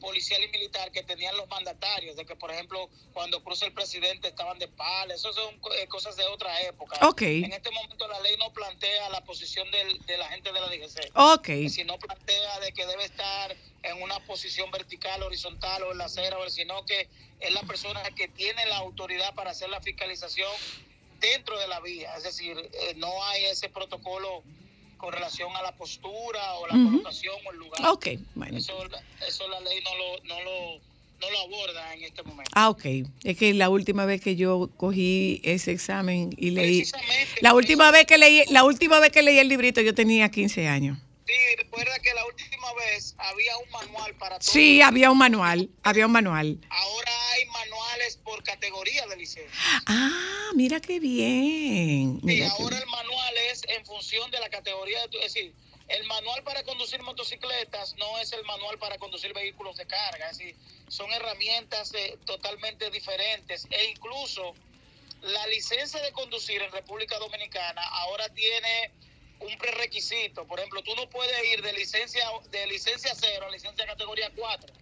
[0.00, 2.16] policial y militar que tenían los mandatarios.
[2.16, 5.14] De que, por ejemplo, cuando cruza el presidente estaban de pala.
[5.14, 6.98] Eso son eh, cosas de otra época.
[7.20, 10.66] En este momento la ley no plantea la posición del, de la gente de la
[10.66, 11.12] DGC.
[11.14, 11.70] Ok.
[11.70, 16.06] Si no plantea de que debe estar en una posición vertical, horizontal o en la
[16.06, 20.50] acera, sino que es la persona que tiene la autoridad para hacer la fiscalización
[21.20, 22.16] dentro de la vía.
[22.16, 24.42] Es decir, eh, no hay ese protocolo
[24.96, 26.90] con relación a la postura o la Ujú.
[26.90, 27.86] colocación o el lugar.
[27.88, 28.58] Ok, bueno.
[28.58, 28.72] Eso,
[29.26, 30.80] eso la ley no lo, no lo,
[31.20, 32.50] no lo aborda en este momento.
[32.54, 32.84] Ah, ok.
[33.24, 36.84] Es que la última vez que yo cogí ese examen y leí,
[37.40, 40.68] la última vez que leí, la última vez que leí el librito yo tenía 15
[40.68, 40.98] años.
[41.26, 44.52] Sí, recuerda que la última vez había un manual para todos.
[44.52, 46.60] Sí, había un manual, había un manual.
[46.70, 49.82] Ahora hay manuales por categoría de licencia.
[49.86, 52.20] Ah, mira qué bien.
[52.24, 52.82] Sí, ahora bien.
[52.82, 55.52] el manual es en función de la categoría de tu, es decir,
[55.88, 60.38] el manual para conducir motocicletas no es el manual para conducir vehículos de carga, es
[60.38, 60.56] decir,
[60.88, 64.54] son herramientas eh, totalmente diferentes e incluso
[65.22, 68.92] la licencia de conducir en República Dominicana ahora tiene
[69.40, 73.86] un prerequisito, por ejemplo, tú no puedes ir de licencia de licencia cero a licencia
[73.86, 74.72] categoría 4.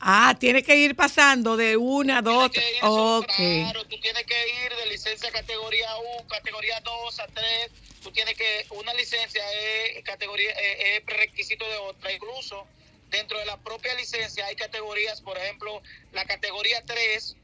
[0.00, 2.50] Ah, tiene que ir pasando de una a dos.
[2.50, 3.32] Tienes que ir, Ok.
[3.36, 7.70] Claro, tú tienes que ir de licencia categoría U, categoría 2 a 3.
[8.02, 12.12] Tú tienes que, una licencia es categoría, es prerequisito de otra.
[12.12, 12.66] Incluso
[13.10, 17.36] dentro de la propia licencia hay categorías, por ejemplo, la categoría 3,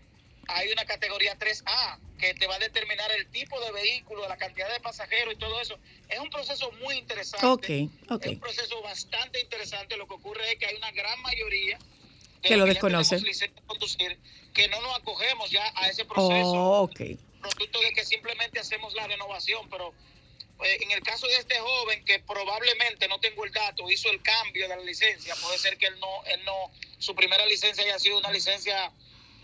[0.49, 4.73] hay una categoría 3A que te va a determinar el tipo de vehículo, la cantidad
[4.73, 5.79] de pasajeros y todo eso.
[6.09, 7.47] Es un proceso muy interesante.
[7.47, 8.25] Ok, ok.
[8.25, 9.97] Es un proceso bastante interesante.
[9.97, 13.09] Lo que ocurre es que hay una gran mayoría de Que lo los ya desconoce.
[13.17, 14.19] tenemos licencia de conducir,
[14.55, 17.01] que no nos acogemos ya a ese proceso, Oh, ok.
[17.41, 19.93] producto de que simplemente hacemos la renovación, pero
[20.65, 24.23] eh, en el caso de este joven que probablemente no tengo el dato, hizo el
[24.23, 27.99] cambio de la licencia, puede ser que él no, él no, su primera licencia haya
[27.99, 28.91] sido una licencia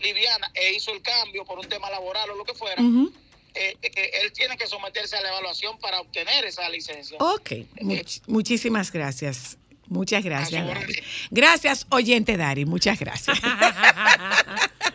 [0.01, 3.11] liviana e hizo el cambio por un tema laboral o lo que fuera, Ujú.
[3.55, 7.17] eh, eh, él tiene que someterse a la evaluación para obtener esa licencia.
[7.19, 7.51] Ok,
[7.81, 9.57] much- muchísimas gracias.
[9.87, 10.79] Muchas gracias, A su Dari.
[10.85, 10.95] orden.
[11.29, 13.37] Gracias, oyente Dari, muchas gracias.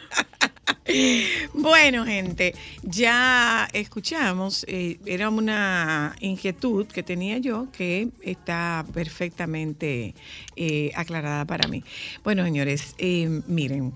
[1.55, 10.15] bueno, gente, ya escuchamos, eh, era una inquietud que tenía yo que está perfectamente
[10.57, 11.85] eh, aclarada para mí.
[12.25, 13.93] Bueno, señores, eh, miren,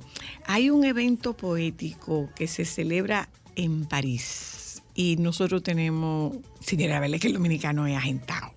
[0.46, 7.28] hay un evento poético que se celebra en París y nosotros tenemos, señora Vélez, que
[7.28, 8.52] el dominicano es agentado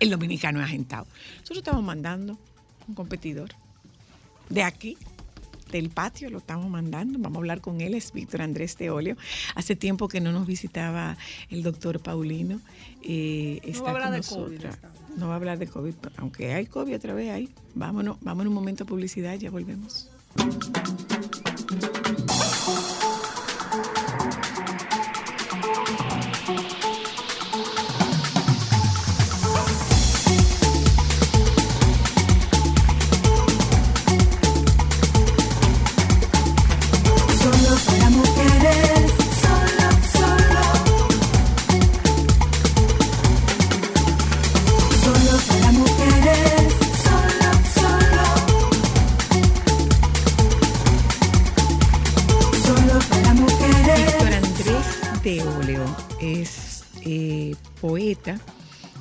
[0.00, 1.06] el dominicano es agentado.
[1.40, 2.38] Nosotros estamos mandando
[2.88, 3.50] un competidor
[4.48, 4.96] de aquí,
[5.70, 7.18] del patio, lo estamos mandando.
[7.18, 9.16] Vamos a hablar con él, es Víctor Andrés Teolio.
[9.54, 11.16] Hace tiempo que no nos visitaba
[11.50, 12.60] el doctor Paulino.
[13.02, 14.78] eh, está va a hablar con de COVID, nosotras.
[15.16, 17.48] No va a hablar de COVID, aunque hay COVID otra vez ahí.
[17.74, 20.10] Vámonos, vámonos un momento a publicidad, ya volvemos.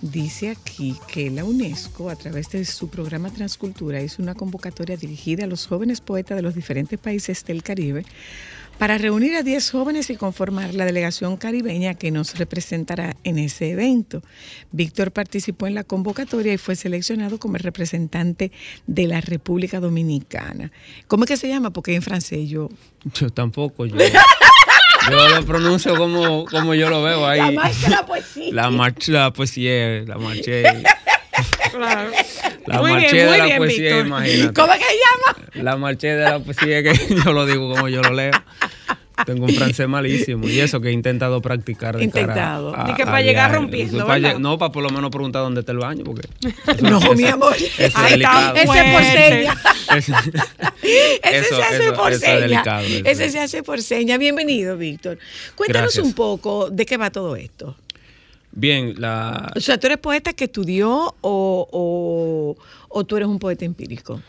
[0.01, 5.43] Dice aquí que la UNESCO, a través de su programa Transcultura, hizo una convocatoria dirigida
[5.43, 8.05] a los jóvenes poetas de los diferentes países del Caribe
[8.77, 13.71] para reunir a 10 jóvenes y conformar la delegación caribeña que nos representará en ese
[13.71, 14.21] evento.
[14.71, 18.53] Víctor participó en la convocatoria y fue seleccionado como el representante
[18.87, 20.71] de la República Dominicana.
[21.07, 21.71] ¿Cómo es que se llama?
[21.71, 22.69] Porque en francés yo
[23.13, 23.97] Yo tampoco, yo,
[25.11, 27.39] yo lo pronuncio como, como yo lo veo ahí.
[27.39, 28.53] La marcha de la poesía.
[28.53, 30.63] La marcha la poesía, la marché.
[31.71, 32.11] Claro.
[32.65, 34.53] La Muy bien, marché de la bien, poesía, imagínate.
[34.53, 35.63] ¿Cómo es que se llama?
[35.63, 38.31] La marché de la poesía que yo lo digo como yo lo leo.
[39.25, 41.97] Tengo un francés malísimo y eso que he intentado practicar.
[41.97, 42.75] de cara Intentado.
[42.75, 43.55] a- Ni que a para llegar viajes.
[43.57, 46.27] rompiendo, No, para por lo menos preguntar dónde está el baño, porque.
[46.67, 47.55] eso- No, eso- mi amor.
[47.55, 48.55] eso es Ay, delicado.
[48.55, 49.57] Ese es por seña.
[50.81, 52.39] Ese Eso- se hace eso- por seña.
[52.39, 52.83] delicado.
[53.03, 54.17] Ese se hace por seña.
[54.17, 55.17] Bienvenido, Víctor.
[55.55, 56.05] Cuéntanos Gracias.
[56.05, 57.75] un poco de qué va todo esto.
[58.51, 62.57] Bien, la, O sea, ¿tú eres poeta que estudió o, o,
[62.89, 64.21] o tú eres un poeta empírico?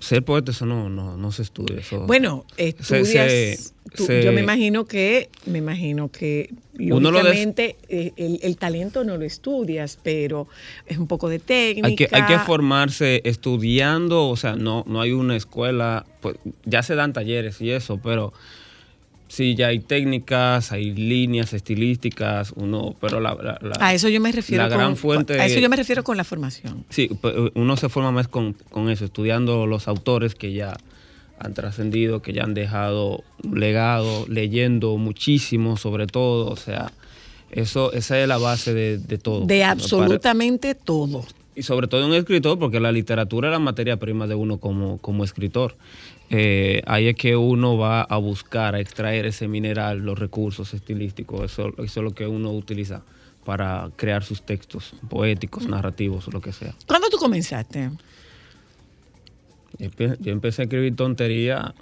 [0.00, 1.78] Ser poeta, eso no, no, no se estudia.
[1.78, 3.30] Eso, Bueno, estudias.
[3.32, 7.46] se- tú- se- yo me imagino que, me imagino que Uno lo des-
[7.88, 10.48] eh, el, el talento no lo estudias, pero
[10.86, 11.86] es un poco de técnica.
[11.88, 16.82] Hay que, hay que formarse estudiando, o sea, no, no hay una escuela, pues ya
[16.82, 18.32] se dan talleres y eso, pero
[19.30, 24.20] sí, ya hay técnicas, hay líneas estilísticas, uno, pero la, la- la- A eso yo
[24.20, 24.64] me refiero.
[24.64, 26.84] la con, gran fuente A eso yo me refiero con la formación.
[26.88, 27.08] Sí,
[27.54, 30.76] uno se forma más con, con eso, estudiando los autores que ya
[31.38, 36.90] han trascendido, que ya han dejado un legado, leyendo muchísimo sobre todo, o sea,
[37.52, 39.46] eso, esa es la base de, de todo.
[39.46, 41.24] De Para- absolutamente todo.
[41.56, 44.98] y sobre todo un escritor, porque la literatura es la materia prima de uno como,
[44.98, 45.76] como escritor.
[46.30, 51.50] Eh, ahí es que uno va a buscar, a extraer ese mineral, los recursos estilísticos,
[51.50, 53.02] eso, eso es lo que uno utiliza
[53.44, 56.74] para crear sus textos poéticos, narrativos, lo que sea.
[56.86, 57.90] ¿Cuándo tú comenzaste?
[59.78, 61.74] Yo empe- yo empecé a escribir tontería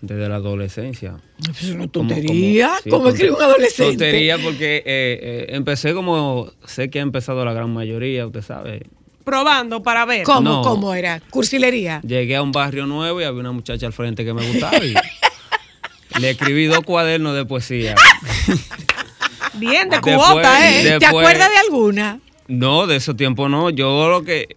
[0.00, 1.16] desde la adolescencia.
[1.48, 2.78] Es una tontería.
[2.88, 3.90] ¿Cómo escribe un adolescente?
[3.90, 8.86] Tontería porque eh, eh, empecé como, sé que ha empezado la gran mayoría, usted sabe.
[9.28, 10.22] Probando para ver.
[10.22, 10.62] ¿Cómo, No.
[10.62, 11.20] cómo era?
[11.28, 12.00] Cursilería.
[12.02, 14.94] Llegué a un barrio nuevo y había una muchacha al frente que me gustaba y
[16.20, 17.94] le escribí dos cuadernos de poesía.
[19.54, 20.96] Bien, de Después- cuota, ¿eh?
[20.98, 22.20] ¿Te acuerdas de alguna?
[22.46, 23.68] No, de ese tiempo no.
[23.68, 24.56] Yo lo que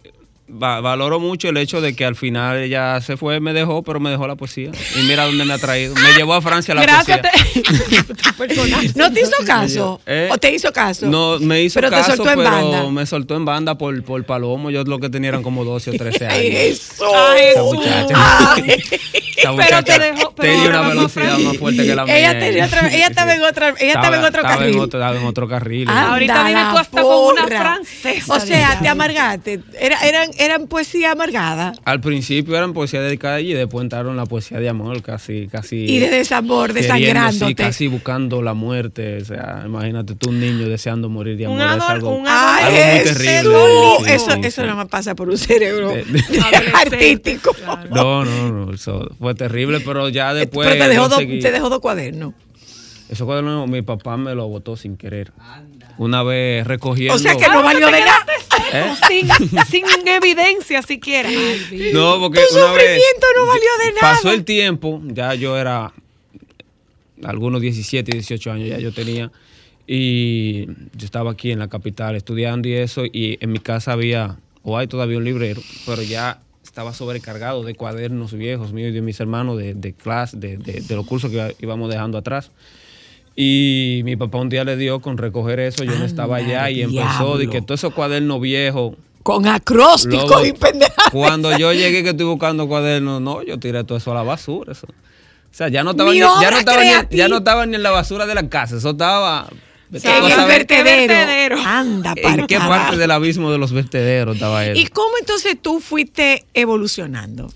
[0.60, 4.00] va- valoro mucho el hecho de que al final ella se fue, me dejó, pero
[4.00, 4.70] me dejó la poesía.
[4.98, 5.94] Y mira dónde me ha traído.
[5.94, 7.20] Me llevó a Francia la Gracias.
[7.20, 7.62] poesía.
[7.62, 10.00] te- ¿No te hizo caso?
[10.06, 11.06] Eh, ¿O te hizo caso?
[11.06, 12.90] No, me hizo Pero te caso, soltó en pero banda.
[12.90, 14.70] me soltó en banda por, por Palomo.
[14.70, 16.38] Yo lo que tenía eran como 12 o 13 años.
[16.42, 17.04] Eso.
[17.14, 18.14] Ay, Esa muchacha.
[18.54, 18.70] Ay.
[18.70, 22.18] Esa Pero muchacha te dejó- pero tenía una velocidad más más fuerte que la mía.
[22.18, 24.78] Ella tenía otra- ella estaba en otra- ella estaba en otro estaba carril.
[24.78, 25.88] otro, estaba en otro carril.
[25.88, 29.60] Anda Ahorita viene la tú hasta con una francesa, O sea, te amargaste.
[29.78, 31.72] Era, eran, eran poesía amargada.
[31.84, 35.76] Al principio eran poesía dedicada y después entraron la poesía de amor, casi, casi.
[35.86, 37.46] Y de desamor, desangrándote.
[37.46, 39.18] sí, casi buscando la muerte.
[39.22, 41.76] O sea, imagínate tú un niño deseando morir de Un amor.
[41.78, 43.42] es adol- algo, un Ay, algo muy eso, terrible.
[44.06, 47.52] Sí, eso, sí, eso no me pasa por un cerebro De- de- artístico.
[47.54, 47.88] claro.
[47.90, 50.68] No, no, no, eso fue terrible, pero ya después.
[50.68, 52.34] Pero te dejó, dos, te dejó dos cuadernos.
[53.08, 55.32] Eso cuaderno mi papá me lo botó sin querer.
[55.98, 57.14] Una vez recogiendo.
[57.14, 58.24] O sea que no valió de nada.
[58.72, 58.94] ¿Eh?
[59.08, 61.28] Sin, sin evidencia siquiera.
[61.28, 61.90] Ay.
[61.92, 64.14] No, porque Tu una vez sufrimiento no valió de nada.
[64.14, 65.92] pasó el tiempo, ya yo era
[67.22, 69.30] algunos 17, 18 años ya yo tenía
[69.86, 74.38] y yo estaba aquí en la capital estudiando y eso y en mi casa había
[74.62, 79.02] o hay todavía un librero, pero ya estaba sobrecargado de cuadernos viejos míos y de
[79.02, 82.50] mis hermanos de, de clase, de, de- de los cursos que íbamos dejando atrás.
[83.34, 86.82] Y mi papá un día le dio con recoger eso, yo no estaba allá y
[86.82, 88.94] empezó de que todos esos cuadernos viejos.
[89.22, 91.10] Con acróstico Lobo, y pendeja.
[91.12, 94.72] Cuando yo llegué que estoy buscando cuadernos, no, yo tiré todo eso a la basura.
[94.72, 94.88] Eso.
[94.88, 97.82] O sea, ya no estaba, ni, ya no estaba ni, ya no estaba ni en
[97.82, 99.48] la basura de la casa, eso estaba...
[99.92, 100.84] En el vertedero.
[101.14, 101.56] vertedero.
[101.62, 104.78] Anda, ¿En para qué parte del abismo de los vertederos estaba él?
[104.78, 107.52] ¿Y cómo entonces tú fuiste evolucionando?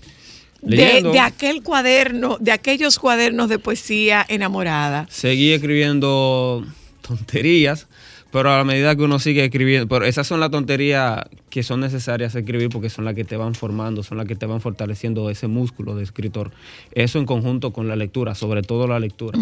[0.61, 5.05] De, de aquel cuaderno, de aquellos cuadernos de poesía enamorada.
[5.09, 6.65] Seguí escribiendo
[7.01, 7.87] tonterías,
[8.31, 11.79] pero a la medida que uno sigue escribiendo, pero esas son las tonterías que son
[11.79, 15.29] necesarias escribir porque son las que te van formando, son las que te van fortaleciendo
[15.29, 16.51] ese músculo de escritor.
[16.91, 19.39] Eso en conjunto con la lectura, sobre todo la lectura.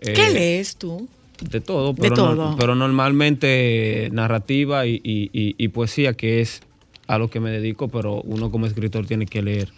[0.00, 1.08] Eh, ¿Qué lees tú?
[1.40, 2.56] De todo, De pero, no- todo.
[2.56, 6.62] pero normalmente narrativa y, y- y- y poesía, que es
[7.06, 9.68] a lo que me dedico, pero uno como escritor tiene que leer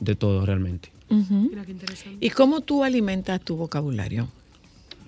[0.00, 0.90] de todo realmente.
[1.08, 2.24] Mira qué interesante.
[2.24, 4.28] ¿Y cómo tú alimentas tu vocabulario?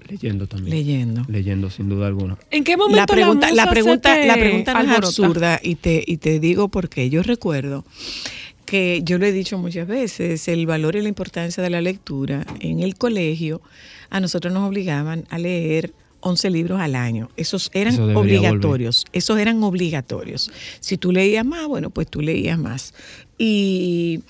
[0.08, 0.76] Leyendo también.
[0.76, 1.24] Leyendo.
[1.28, 2.36] Leyendo, sin duda alguna.
[2.50, 5.60] ¿En qué momento La pregunta, musa la se pregunta, te la pregunta no es absurda
[5.62, 7.84] y te, y te digo porque yo recuerdo
[8.64, 12.46] que yo lo he dicho muchas veces, el valor y la importancia de la lectura
[12.60, 13.60] en el colegio,
[14.10, 17.30] a nosotros nos obligaban a leer 11 libros al año.
[17.36, 19.06] Esos eran Eso obligatorios.
[19.12, 20.50] Esos eran obligatorios.
[20.80, 22.94] Si tú leías más, bueno, pues tú leías más.
[23.38, 24.20] Y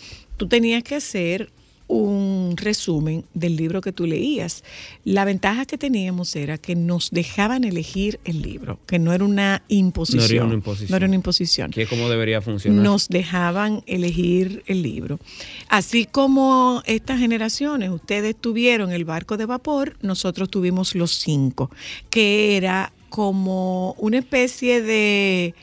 [0.41, 1.51] tú tenías que hacer
[1.86, 4.64] un resumen del libro que tú leías.
[5.05, 9.62] La ventaja que teníamos era que nos dejaban elegir el libro, que no era una
[9.68, 10.47] imposición.
[10.47, 10.91] una imposición.
[10.93, 12.82] No era una imposición Que es como debería funcionar.
[12.82, 15.20] nos dejaban elegir el libro.
[15.68, 21.70] Así como estas generaciones, ustedes tuvieron el barco de vapor, nosotros tuvimos los cinco,
[22.09, 25.55] que era como una especie de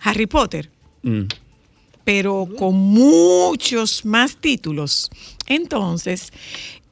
[0.00, 0.70] Harry Potter,
[1.02, 1.24] Mm.
[2.06, 5.10] Pero con muchos más títulos.
[5.48, 6.32] Entonces,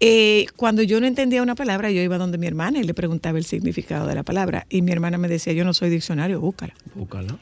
[0.01, 3.39] eh, cuando yo no entendía una palabra, yo iba donde mi hermana y le preguntaba
[3.39, 4.67] el significado de la palabra.
[4.69, 7.39] Y mi hermana me decía, yo no soy diccionario, búscala Búscala.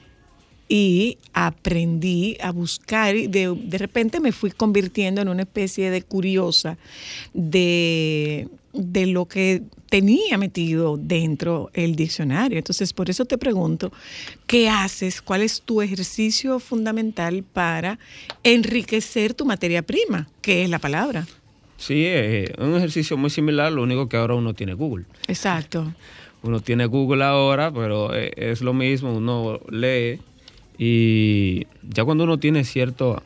[0.68, 6.03] y aprendí a buscar y de, de repente me fui convirtiendo en una especie de
[6.03, 6.77] curiosa
[7.33, 12.59] de, de lo que tenía metido dentro el diccionario.
[12.59, 13.93] Entonces, por eso te pregunto,
[14.47, 15.20] ¿qué haces?
[15.20, 17.99] ¿Cuál es tu ejercicio fundamental para
[18.43, 21.27] enriquecer tu materia prima, que es la palabra?
[21.77, 25.05] Sí, es un ejercicio muy similar, lo único que ahora uno tiene Google.
[25.27, 25.93] Exacto.
[26.43, 30.20] Uno tiene Google ahora, pero es lo mismo, uno lee
[30.79, 33.23] y ya cuando uno tiene cierto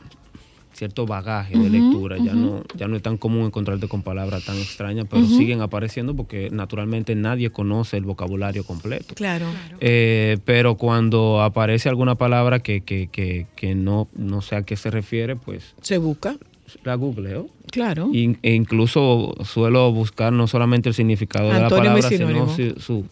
[0.77, 4.57] cierto bagaje de lectura, ya no ya no es tan común encontrarte con palabras tan
[4.57, 9.15] extrañas, pero siguen apareciendo porque naturalmente nadie conoce el vocabulario completo.
[9.15, 9.45] Claro.
[9.79, 14.75] Eh, pero cuando aparece alguna palabra que, que, que, que no, no sé a qué
[14.77, 16.37] se refiere, pues Se busca.
[16.83, 17.47] la googleo.
[17.71, 18.09] Claro.
[18.13, 23.05] E incluso suelo buscar no solamente el significado de la palabra, sino su, su-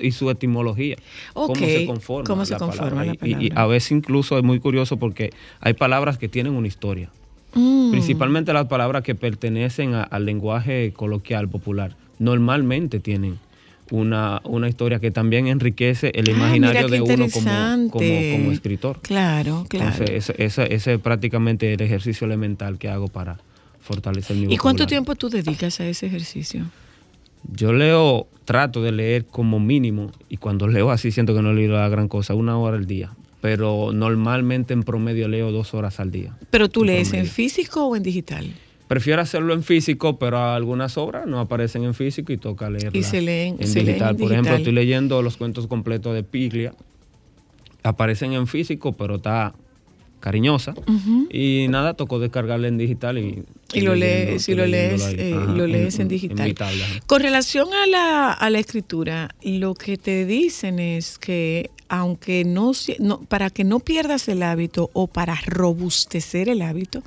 [0.00, 0.96] y su etimología.
[1.34, 3.04] Cómo se conforma, cómo se la, conforma palabra.
[3.04, 3.62] la Y- Y, y palabra.
[3.62, 5.30] a veces incluso es muy curioso porque
[5.60, 7.10] hay palabras que tienen una historia.
[7.54, 7.90] Mm.
[7.90, 11.96] Principalmente las palabras que pertenecen a- al lenguaje coloquial popular.
[12.18, 13.38] Normalmente tienen
[13.90, 18.98] una, una historia que también enriquece el Ah, imaginario de uno como, como, escritor.
[19.00, 19.86] Claro, claro.
[19.90, 23.38] Entonces, ese, ese- ese es prácticamente el ejercicio elemental que hago para
[23.80, 26.66] fortalecer mi ¿Y cuánto tiempo tú dedicas a ese ejercicio?
[27.44, 31.54] Yo leo, trato de leer como mínimo, y cuando leo así siento que no he
[31.54, 33.12] leído la gran cosa, una hora al día.
[33.40, 36.36] Pero normalmente en promedio leo dos horas al día.
[36.50, 38.52] ¿Pero tú En lees en físico o en digital?
[38.88, 43.02] Prefiero hacerlo en físico, pero algunas obras no aparecen en físico y toca leerlas Y
[43.02, 44.10] se leen- en se leen digital.
[44.12, 46.72] en Por ejemplo, estoy leyendo los cuentos completos de Piglia.
[47.82, 49.54] Aparecen en físico, pero está
[50.20, 50.74] cariñosa.
[51.30, 53.44] Y nada, tocó descargarla en digital y...
[53.72, 56.54] Y lo leyendo- lees, y lo lees, eh, Ajá, lo lees en, digital.
[57.06, 62.72] Con relación a la, a la escritura, lo que te dicen es que aunque no,
[62.98, 67.02] no- para que no pierdas el hábito o para robustecer el hábito,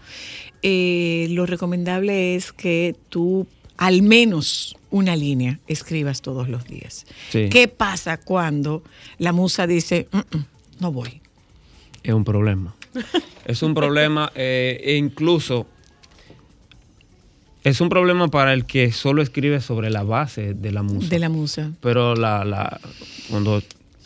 [0.64, 3.48] eh, lo recomendable es que tú
[3.78, 7.06] al menos una línea escribas todos los días.
[7.32, 7.48] Sí.
[7.50, 8.84] ¿Qué pasa cuando
[9.18, 10.46] la musa dice, "Mm, mm,
[10.80, 11.22] no voy?
[12.04, 12.76] Es un problema.
[13.46, 15.68] Es un problema eh, e incluso
[17.64, 21.10] es un problema para el que solo escribe sobre la base de la música.
[21.14, 21.72] De la musa.
[21.82, 22.80] Pero la, la-
[23.30, 23.62] cuando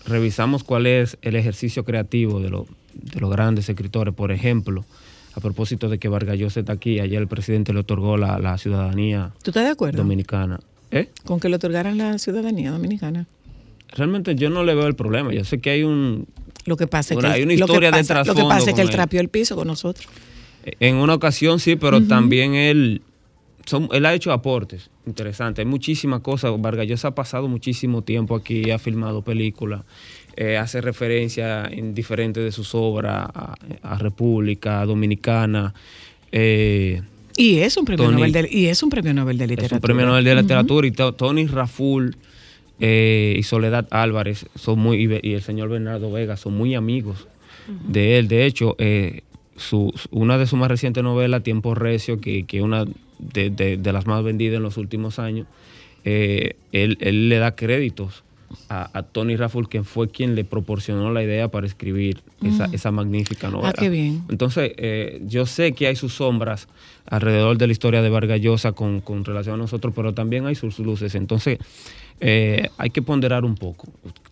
[0.06, 4.84] revisamos cuál es el ejercicio creativo de, lo- de los grandes escritores, por ejemplo,
[5.36, 8.58] a propósito de que Vargas Llosa está aquí, ayer el presidente le otorgó la, la
[8.58, 10.60] ciudadanía ¿Tú estás de acuerdo dominicana.
[10.92, 11.10] ¿Eh?
[11.26, 13.26] con que le otorgaran la ciudadanía dominicana?
[13.90, 15.34] Realmente yo no le veo el problema.
[15.34, 16.28] Yo sé que hay un...
[16.66, 18.70] Lo que pasa es que, hay una lo que historia de pasa- Lo que pasa
[18.72, 18.94] es que él él.
[18.94, 20.08] trapeó el piso con nosotros.
[20.80, 23.02] En una ocasión sí, pero también él
[23.66, 25.64] son, él ha hecho aportes interesantes.
[25.64, 26.52] Hay muchísimas cosas.
[26.60, 29.82] Vargas Llosa ha pasado muchísimo tiempo aquí, ha filmado películas,
[30.36, 35.74] eh, hace referencia en diferentes de sus obras a, a República Dominicana.
[36.32, 37.02] eh,
[37.38, 39.78] Y es un premio Tony- Nobel de, y es un premio Nobel de es literatura.
[39.78, 42.16] un premio Nobel de literatura y to- Tony Raful
[42.80, 47.28] eh, y Soledad Álvarez son muy y, el señor Bernardo Vega son muy amigos
[47.88, 48.28] de él.
[48.28, 49.22] De hecho, eh,
[49.56, 52.86] su, una de sus más recientes novelas, Tiempo Recio, que es una
[53.20, 55.48] de, de- de las más vendidas en los últimos años,
[56.04, 58.24] eh, él, él le da créditos
[58.70, 62.92] a, a Tony Raful, quien fue quien le proporcionó la idea para escribir esa, esa
[62.92, 63.74] magnífica novela.
[63.74, 64.24] qué bien.
[64.30, 66.68] Entonces, eh, yo sé que hay sus sombras
[67.08, 70.54] alrededor de la historia de Vargas Llosa con, con relación a nosotros, pero también hay
[70.56, 71.16] sus luces.
[71.16, 71.58] Entonces,
[72.20, 73.88] eh, hay que ponderar un poco.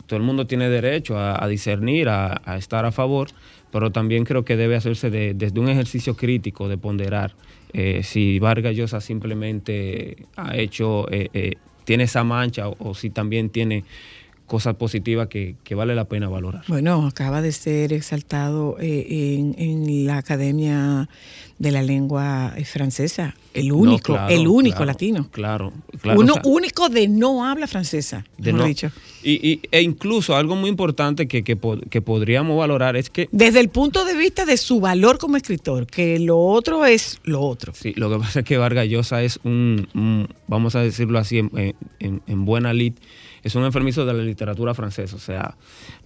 [0.06, 3.30] Todo el mundo tiene derecho a, discernir, a, estar a favor,
[3.72, 7.36] pero también creo que debe hacerse de- desde un ejercicio crítico de ponderar
[7.74, 11.54] eh, si Vargas Llosa simplemente ha hecho, eh,
[11.86, 13.84] tiene esa mancha o si también tiene
[14.48, 16.64] cosas positivas que, que vale la pena valorar.
[16.68, 21.10] Bueno, acaba de ser exaltado eh, en, en la Academia
[21.60, 23.36] de la Lengua eh, Francesa.
[23.54, 25.28] El No, único, claro, el único claro, latino.
[25.32, 26.20] Claro, claro.
[26.20, 28.92] Uno o sea, único de no habla francesa, de no- dicho.
[29.24, 33.30] Y, y- e incluso algo muy importante que, que, pod- que podríamos valorar es que
[33.32, 37.42] Desde el punto de vista de su valor como escritor, que lo otro es lo
[37.42, 37.74] otro.
[37.76, 41.38] Sí, lo que pasa es que Vargas Llosa es un, un- vamos a decirlo así,
[41.38, 41.52] en,
[42.00, 42.94] en- en buena lid,
[43.44, 45.16] es un enfermizo de la literatura francesa.
[45.16, 45.56] O sea,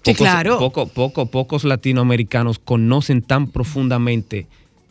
[0.03, 0.59] Sí, pocos, claro.
[0.59, 4.47] poco- poco- pocos latinoamericanos conocen tan profundamente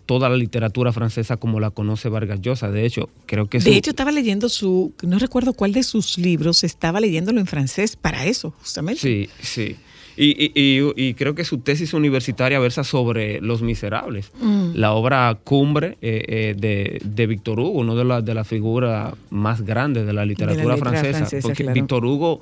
[0.06, 2.70] toda la literatura francesa como la conoce Vargas Llosa.
[2.70, 6.62] De hecho, creo que De hecho, estaba leyendo su, no recuerdo cuál de sus libros,
[6.62, 9.00] estaba leyéndolo en francés para eso, justamente.
[9.00, 9.76] Sí, sí.
[10.16, 14.70] Y, y- y- y creo que su tesis universitaria versa sobre Los Miserables, Mm.
[14.74, 19.12] la obra cumbre eh, eh, de, de Víctor Hugo, una de, las de las figuras
[19.30, 21.74] más grandes de la literatura francesa, porque claro.
[21.74, 22.40] Víctor Hugo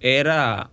[0.00, 0.68] era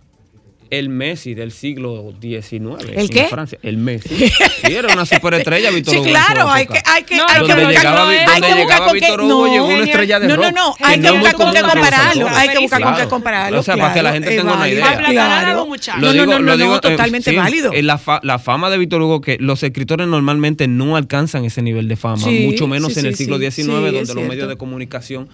[0.70, 2.52] el Messi del siglo XIX
[2.92, 3.24] ¿El en qué?
[3.28, 3.58] Francia.
[3.62, 4.08] El Messi.
[4.28, 6.08] Sí, era una superestrella Víctor Sí, Hugo.
[6.08, 8.24] en su claro, hay que, hay que, No, hay que buscar, llegaba, no hay que
[8.40, 9.88] buscar llegaba con qué- Víctor Hugo, no, llegó una genial.
[9.88, 12.48] estrella de no, no, no, que hay que muy buscar con qué en compararlo, hay
[12.48, 13.10] que buscar con qué Claro.
[13.10, 13.60] compararlo.
[13.60, 14.96] O sea, para que la claro, gente tenga una idea.
[15.10, 15.66] Claro.
[15.66, 17.72] No, Lo no, digo- no, lo no, digo, no, eh, totalmente sí, válido.
[17.72, 21.62] eh, La, fa- la fama de Víctor Hugo, que los escritores normalmente no alcanzan ese
[21.62, 23.62] nivel de fama, Sí, mucho menos sí, en el sí, siglo sí, XIX, sí,
[23.96, 25.28] donde los medios de comunicación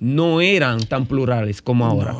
[0.00, 2.14] no eran tan plurales como ahora.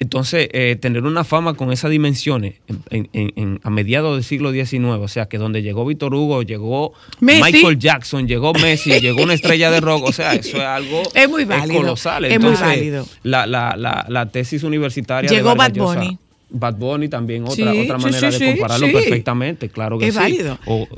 [0.00, 4.24] Entonces, eh, tener una fama con esas dimensiones en- en- en- en- a mediados del
[4.24, 7.42] siglo XIX, o sea, que donde llegó Víctor Hugo, llegó Messi.
[7.52, 11.28] Michael Jackson, llegó Messi, llegó una estrella de rock, o sea, eso es algo Es
[11.28, 12.24] muy válido, colosal.
[12.24, 13.06] es muy Entonces, válido.
[13.22, 16.18] La, la, la, la tesis universitaria de Llegó Vargas Bad Llosa- Bunny.
[16.50, 20.20] Bad Bunny también, otra, Sí, otra manera sí, de compararlo perfectamente, claro que Es sí.
[20.20, 20.58] válido.
[20.66, 20.88] O-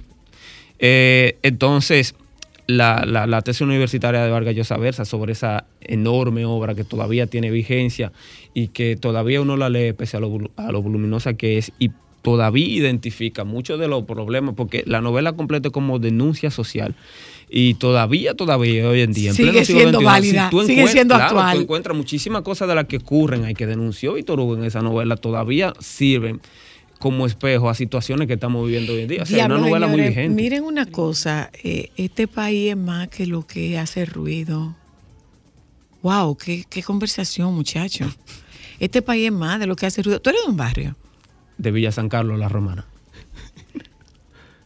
[0.78, 2.14] eh, entonces,
[2.66, 7.26] la, la- la tesis universitaria de Vargas Llosa versa sobre esa enorme obra que todavía
[7.26, 8.11] tiene vigencia
[8.59, 11.72] y que todavía uno la lee pese a lo, volu- a lo voluminosa que es
[11.78, 11.90] y
[12.22, 16.94] todavía identifica muchos de los problemas, porque la novela completa es como denuncia social.
[17.50, 20.88] Y todavía, todavía hoy en día, en Sigue pleno siglo siendo XXI, válida, tú sigue
[20.88, 21.57] siendo claro, actual.
[21.59, 24.80] tú encuentras muchísimas cosas de las que ocurren, hay que denunció Víctor Hugo en esa
[24.80, 26.40] novela, todavía sirven
[26.98, 29.22] como espejo a situaciones que estamos viviendo hoy en día.
[29.22, 30.34] O sea, es una novela muy vigente.
[30.34, 34.74] Miren una cosa, eh, este país es más que lo que hace ruido.
[36.02, 38.07] Wow, qué, qué conversación, muchacho.
[38.79, 40.20] Este país es más de lo que hace ruido.
[40.20, 40.97] Tú eres de un barrio,
[41.59, 42.87] de Villa San Carlos, la romana.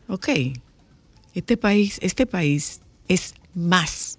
[0.08, 0.28] ok.
[1.34, 4.18] Este país, este país es más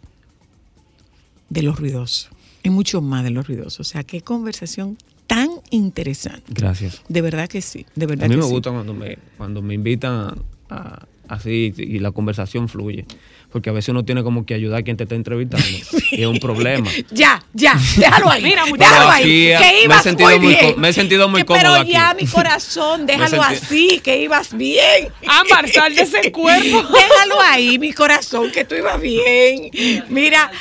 [1.50, 2.30] de lo ruidoso.
[2.64, 3.82] Es mucho más de lo ruidoso.
[3.82, 6.44] O sea, qué conversación tan interesante.
[6.54, 7.02] Gracias.
[7.10, 8.52] De verdad que sí, de verdad A mí que me sí.
[8.52, 10.36] gusta cuando me, cuando me invitan
[10.70, 13.06] a, así y la conversación fluye.
[13.52, 15.68] Porque a veces uno tiene como que ayudar a quien te está entrevistando.
[16.12, 16.90] y es un problema.
[17.12, 18.44] Ya, ya, déjalo ahí.
[18.44, 19.24] Mira, déjalo ahí.
[19.24, 20.76] que me he ibas sentido muy bien.
[20.78, 21.92] me he sentido muy cómodo Pero aquí.
[21.92, 25.10] ya, mi corazón, déjalo así, que ibas bien.
[25.28, 26.84] Ámbar, sal de ese cuerpo.
[26.84, 29.72] Déjalo ahí, mi corazón, que tú ibas bien.
[30.10, 30.52] Mira,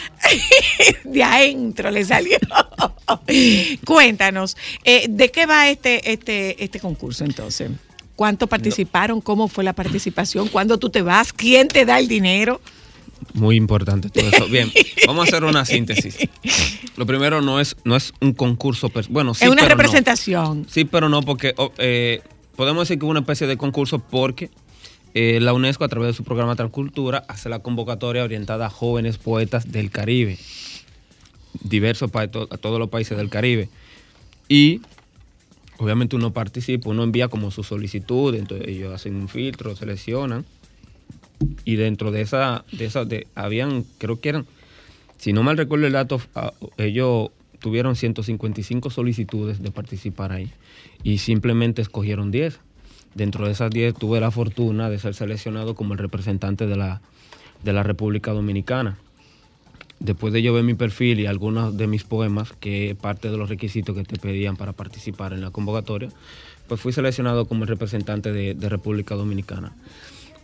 [1.05, 2.38] de adentro le salió.
[3.84, 7.70] Cuéntanos, eh, ¿de qué va este, este, este concurso entonces?
[8.16, 9.20] ¿Cuánto participaron?
[9.20, 10.49] ¿Cómo fue la participación?
[10.49, 11.32] ¿Cuándo tú te vas?
[11.32, 12.61] ¿Quién te da el dinero?
[13.35, 14.47] Muy importante todo eso.
[14.49, 14.71] Bien,
[15.07, 16.16] vamos a hacer una síntesis.
[16.97, 18.91] Lo primero no es, no es un concurso.
[19.09, 19.83] Bueno, sí, es una pero no.
[19.83, 20.66] representación.
[20.68, 22.23] Sí, pero no, porque oh, eh,
[22.57, 24.51] podemos decir que es una especie de concurso porque
[25.14, 29.18] eh, la UNESCO, a través de su programa Transcultura, hace la convocatoria orientada a jóvenes
[29.18, 30.39] poetas del Caribe,
[31.62, 33.68] diversos pa- to- a todos los países del Caribe.
[34.49, 34.81] Y
[35.79, 40.45] obviamente uno participa, uno envía como su solicitud, entonces ellos hacen un filtro, seleccionan.
[41.64, 44.47] Y dentro de esa, de esa, de, habían, creo que eran
[45.20, 47.28] si no mal recuerdo el dato, ah, ellos
[47.59, 50.51] tuvieron 155 solicitudes de participar ahí
[51.03, 52.59] y simplemente escogieron 10.
[53.14, 57.03] Dentro de esas 10 tuve la fortuna de ser seleccionado como el representante de la,
[57.62, 58.97] de la República Dominicana.
[59.99, 63.36] Después de yo ver mi perfil y algunos de mis poemas, que es parte de
[63.36, 66.09] los requisitos que te pedían para participar en la convocatoria,
[66.66, 69.74] pues fui seleccionado como el representante de República Dominicana.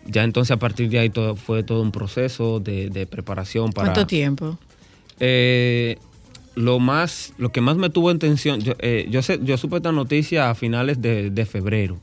[0.09, 3.93] Ya entonces a partir de ahí todo, fue todo un proceso de, de preparación para...
[3.93, 4.59] ¿Cuánto tiempo?
[5.21, 5.99] Eh,
[6.55, 9.77] lo más, lo que más me tuvo en tensión, yo, eh, yo, sé- yo supe
[9.77, 11.99] esta noticia a finales de, de febrero.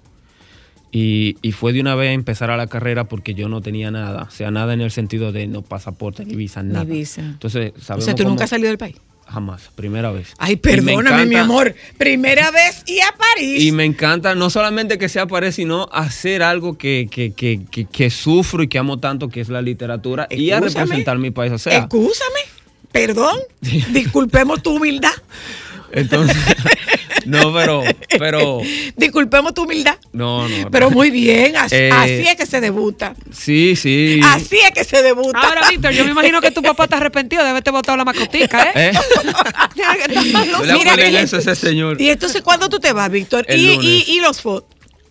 [0.92, 3.90] Y, y fue de una vez a empezar a la carrera porque yo no tenía
[3.90, 4.24] nada.
[4.24, 6.84] O sea, nada en el sentido de no pasaporte, ni visa, nada.
[6.86, 7.22] visa.
[7.22, 8.96] Entonces, O sea, tú nunca has salido del país.
[9.28, 10.34] Jamás, primera vez.
[10.38, 11.74] Ay, perdóname, mi amor.
[11.98, 13.64] Primera vez y a París.
[13.64, 17.86] Y me encanta no solamente que sea pared, sino hacer algo que, que, que, que,
[17.86, 21.52] que sufro y que amo tanto, que es la literatura, y a representar mi país.
[21.52, 22.40] O sea, Excúsame.
[22.92, 23.40] Perdón.
[23.62, 25.14] Disculpemos tu humildad.
[25.92, 26.38] entonces,
[27.26, 27.84] no, pero,
[28.20, 28.62] pero,
[28.98, 29.98] Disculpemos tu humildad.
[30.12, 30.58] no, no.
[30.58, 30.72] no.
[30.72, 31.56] Pero muy bien.
[31.58, 33.16] Así, Eh, así es que se debuta.
[33.32, 34.20] Sí, sí.
[34.24, 35.40] Así es que se debuta.
[35.40, 38.72] Ahora, Víctor, yo me imagino que tu papá está arrepentido de haberte botado la mascotica,
[38.76, 38.92] ¿eh?
[38.92, 38.92] ¿Eh?
[39.76, 41.22] Yo le Mira, mira.
[41.22, 42.00] eso ese señor.
[42.02, 43.46] Y entonces, ¿cuándo tú te vas, Víctor?
[43.48, 44.08] El Y, lunes.
[44.08, 44.66] y, y los fondos.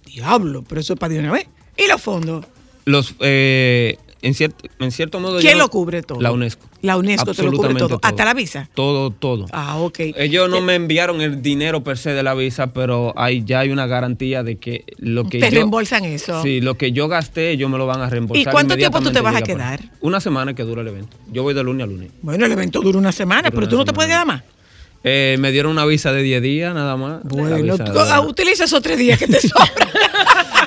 [0.06, 1.46] Diablo, pero eso es para de una vez.
[1.76, 2.44] ¿Y los fondos?
[2.84, 5.40] Los, eh, en, cierto, en cierto modo.
[5.40, 6.20] ¿Quién lo cubre todo?
[6.20, 6.64] La UNESCO.
[6.80, 7.98] La UNESCO te lo cubre todo.
[8.02, 8.68] ¿Hasta la visa?
[8.74, 9.46] Todo, todo.
[9.52, 9.98] Ah, ok.
[10.16, 13.70] Ellos no me enviaron el dinero per se de la visa, pero hay, ya hay
[13.70, 15.56] una garantía de que lo que Te yo...
[15.56, 16.42] reembolsan eso.
[16.42, 18.48] Sí, lo que yo gasté, ellos me lo van a reembolsar.
[18.48, 19.80] ¿Y cuánto tiempo tú te vas a quedar?
[20.00, 21.16] Una semana que dura el evento.
[21.30, 22.10] Yo voy de lunes a lunes.
[22.22, 24.42] Bueno, el evento dura una semana, Dura pero una tú no te puedes quedar más.
[25.04, 27.22] Eh, me dieron una visa de 10 días nada más.
[27.24, 29.68] Bueno, visa tú, de- ah, utiliza esos tres días que te sobran.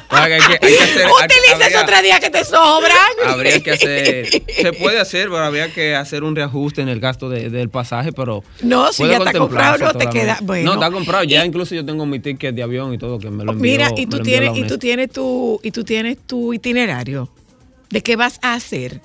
[0.10, 2.98] Para que hay que- hay que hacer- utiliza habría- esos tres días que te sobran.
[3.28, 7.30] Habría que hacer, se puede hacer, pero habría que hacer un reajuste en el gasto
[7.30, 10.66] de- del pasaje, pero No, si ya está comprado, no te queda- bueno.
[10.76, 13.44] no, está comprado, ya incluso yo tengo mi ticket de avión y todo que me
[13.46, 13.72] lo envió.
[13.72, 17.30] Mira, y tú tienes, y tú tienes tu, y tú tienes tu itinerario
[17.90, 19.00] de qué vas a hacer.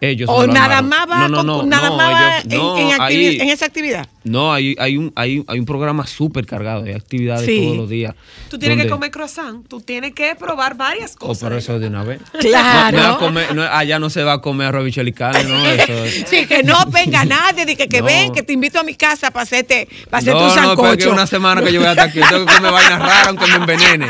[0.00, 2.78] Ellos o nada más va, no, no, no, nada no, más va ellos- en, no,
[2.78, 4.06] en activi- en esa actividad.
[4.22, 7.62] No, hay, hay, un, hay, hay un programa súper cargado, hay actividades Sí.
[7.64, 8.14] todos los días.
[8.48, 11.42] Tú tienes que donde- comer croissant, tú tienes que probar varias O cosas.
[11.42, 12.20] por eso de una vez.
[12.40, 12.96] Claro.
[12.96, 15.66] No, no a comer- no allá no se va a comer arroz carne, no.
[15.66, 18.06] Eso es- Sí, que no venga nadie, de que, que No.
[18.06, 20.96] ven, que te invito a mi casa para hacerte, para hacerte no, un no, sancocho.
[20.96, 22.20] que una semana que yo voy a estar aquí.
[22.20, 24.06] Tengo que comer vainas raras aunque me envenene.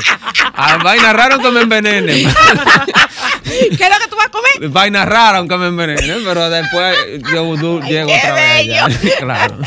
[0.55, 2.25] Ah, vainas raras aunque me envenene.
[3.49, 4.69] ¿Qué es lo que tú vas a comer?
[4.71, 6.17] vainas raras aunque me envenene.
[6.25, 6.97] Pero después
[7.33, 8.89] yo llego otra vez allá.
[9.19, 9.57] claro.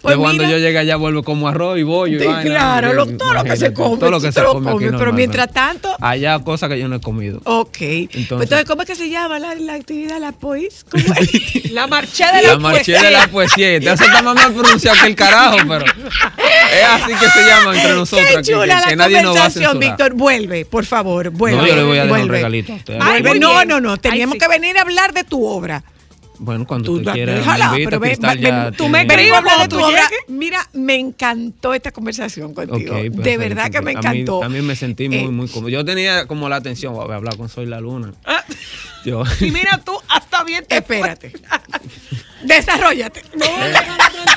[0.00, 2.16] Pues de cuando yo llegue allá vuelvo como arroz y bollo.
[2.16, 2.42] y Sí, vaina.
[2.50, 5.52] claro, lo- todo lo que se come, Todo lo que se come aquí pero mientras
[5.52, 7.40] tanto- Allá cosas que yo no he comido.
[7.44, 7.76] Ok.
[7.80, 10.86] Entonces, Entonces- ¿cómo es que se llama la, la actividad, la pois?
[11.72, 13.78] La marché de la, La marché de la poesía.
[13.80, 17.76] Te hace estar más mal pronunciado que el carajo, pero es así que se llama
[17.76, 19.74] entre nosotros Qué aquí, chula que, la nadie nos va a.
[19.74, 20.14] Víctor.
[20.14, 21.58] Vuelve, por favor, vuelve.
[21.60, 22.98] No, yo le voy a dejar un regalito a usted.
[23.00, 23.38] Ay, Vuelve.
[23.38, 23.96] No, no, no.
[23.96, 24.46] Teníamos Ay, sí.
[24.46, 25.82] que venir a hablar de tu obra.
[26.42, 29.30] Bueno, cuando Tú, usted quiera, déjala, me pero ven, Cristal ven, ya tú tiene- me
[29.36, 30.08] hablar de tu tú obra.
[30.28, 32.96] Mira, me encantó esta conversación contigo.
[32.96, 34.42] Ok, de verdad que me A mí- encantó.
[34.42, 35.68] A mí, me sentí muy, Eh, muy cómodo.
[35.68, 38.14] Yo tenía como la atención, voy a hablar con Soy la Luna.
[38.24, 38.42] Ah,
[39.04, 40.78] Yo, Y mira tú, hasta bien te.
[40.78, 41.32] Espérate.
[42.44, 43.22] Desarrollate.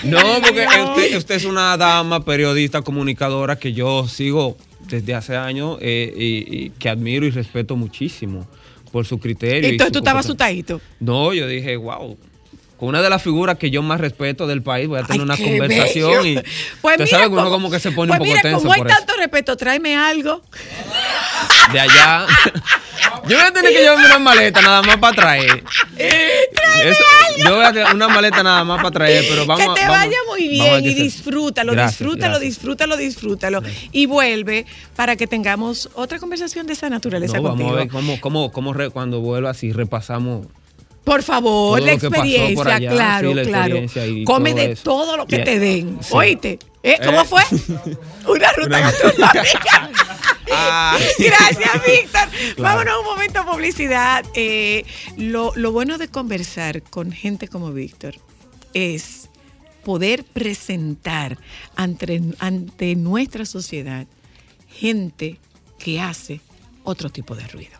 [0.03, 5.77] no, porque usted, usted es una dama, periodista, comunicadora que yo sigo desde hace años
[5.81, 8.45] eh, y, y que admiro y respeto muchísimo
[8.93, 9.67] por su criterio.
[9.69, 10.79] y Entonces su tú estabas asustadito.
[10.99, 12.15] No, yo dije, wow.
[12.77, 15.25] Con una de las figuras que yo más respeto del país, voy a tener Ay,
[15.25, 16.41] una conversación bello.
[16.41, 16.43] y
[16.81, 18.57] Pues usted mira sabe que uno como que se pone pues un poco mira, tenso
[18.59, 18.97] como hay por eso.
[18.97, 20.41] tanto respeto, tráeme algo.
[21.71, 22.25] de allá.
[23.27, 25.63] Yo voy a tener que llevarme una maleta nada más para traer.
[25.97, 27.03] Eso-
[27.37, 29.97] yo voy a tener una maleta nada más para traer, pero vamos que te vamos-
[29.97, 32.41] vaya muy vamos bien y disfrútalo, Gracias, disfrútalo, gracias.
[32.49, 33.61] disfrútalo, disfrútalo.
[33.91, 34.65] Y vuelve
[34.95, 37.75] para que tengamos otra conversación de esa naturaleza No, vamos contigo.
[37.77, 40.47] a ver cómo, cómo, cómo re- cuando vuelva así repasamos.
[41.03, 43.75] Por favor, Todo la experiencia, allá, claro, sí, la claro.
[43.77, 44.83] experiencia Come todo de eso.
[44.83, 45.99] todo lo que te den.
[46.01, 46.09] Sí.
[46.13, 46.59] Oíste.
[46.81, 46.97] ¿Eh?
[47.03, 47.25] ¿Cómo Eh.
[47.25, 47.41] fue?
[48.33, 49.89] Una ruta gastronómica.
[50.55, 50.97] Ah.
[51.17, 52.29] Gracias, Víctor.
[52.55, 52.61] Claro.
[52.61, 54.23] Vámonos a un momento de publicidad.
[54.35, 54.85] Eh,
[55.17, 58.15] lo, lo bueno de conversar con gente como Víctor
[58.73, 59.29] es
[59.83, 61.37] poder presentar
[61.75, 64.05] ante, ante nuestra sociedad
[64.69, 65.39] gente
[65.79, 66.39] que hace
[66.83, 67.79] otro tipo de ruido.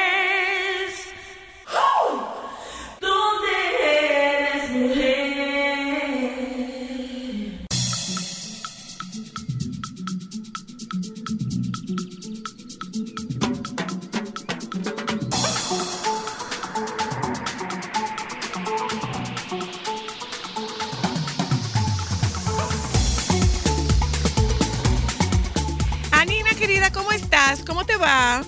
[28.01, 28.43] Eva.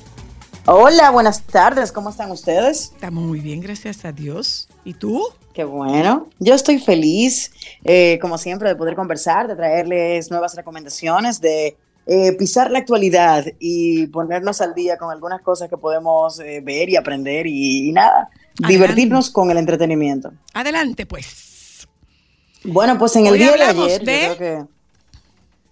[0.66, 2.92] Hola, buenas tardes, ¿cómo están ustedes?
[2.96, 4.68] Estamos muy bien, gracias a Dios.
[4.84, 5.24] ¿Y tú?
[5.54, 7.52] Qué bueno, yo estoy feliz,
[7.84, 11.78] eh, como siempre, de poder conversar, de traerles nuevas recomendaciones, de
[12.08, 16.90] eh, pisar la actualidad y ponernos al día con algunas cosas que podemos eh, ver
[16.90, 18.68] y aprender y, y nada, Adelante.
[18.74, 20.32] divertirnos con el entretenimiento.
[20.56, 21.88] Adelante, pues.
[22.64, 24.73] Bueno, pues en el Hoy día de ayer, yo de- creo que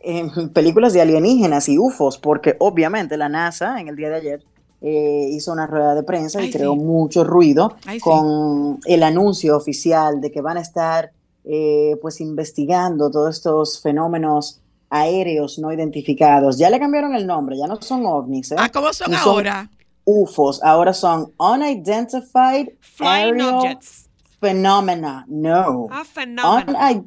[0.04, 4.43] en películas de alienígenas y UFOs, porque obviamente la NASA en el día de ayer
[4.82, 6.80] eh, hizo una rueda de prensa Ay, y creó sí.
[6.80, 8.04] mucho ruido Ay, sí.
[8.04, 11.12] con el anuncio oficial de que van a estar
[11.43, 16.58] eh, pues investigando todos estos fenómenos aéreos no identificados.
[16.58, 18.56] Ya le cambiaron el nombre, ya no son ovnis, ¿eh?
[18.58, 19.70] Ah, ¿cómo son ahora?
[20.04, 24.10] UFOs, ahora son Unidentified Flying Aerial objects.
[24.39, 25.26] Phenomena.
[25.30, 25.88] No.
[25.91, 26.04] Ah.
[26.16, 27.06] Unid-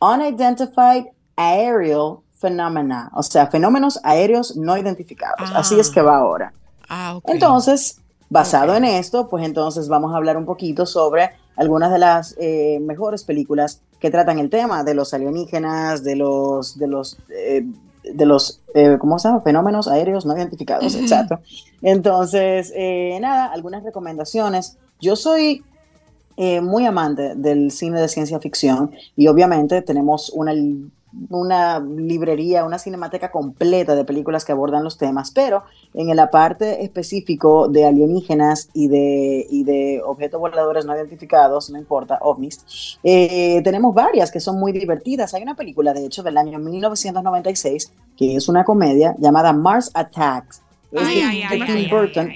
[0.00, 1.06] unidentified
[1.40, 5.50] aerial phenomena, o sea, fenómenos aéreos no identificados.
[5.52, 5.58] Ah.
[5.58, 6.52] Así es que va ahora.
[6.88, 7.18] Ah.
[7.26, 12.34] Entonces, basado en esto, pues entonces vamos a hablar un poquito sobre algunas de las
[12.38, 17.66] eh, mejores películas que tratan el tema de los alienígenas, de los, de los, eh,
[18.02, 19.42] de los, eh, ¿cómo se llama?
[19.42, 21.40] Fenómenos aéreos no identificados, exacto.
[21.82, 22.72] Entonces,
[23.20, 24.78] nada, algunas recomendaciones.
[25.00, 25.62] Yo soy
[26.42, 30.52] eh, muy amante del cine de ciencia ficción y obviamente tenemos una,
[31.28, 36.82] una librería, una cinemateca completa de películas que abordan los temas, pero en la parte
[36.84, 43.60] específico de alienígenas y de, y de objetos voladores no identificados, no importa, ovnis, eh,
[43.62, 45.34] tenemos varias que son muy divertidas.
[45.34, 50.62] Hay una película, de hecho, del año 1996, que es una comedia llamada Mars Attacks.
[50.92, 52.28] Es Ay, de- ay, Tim Burton.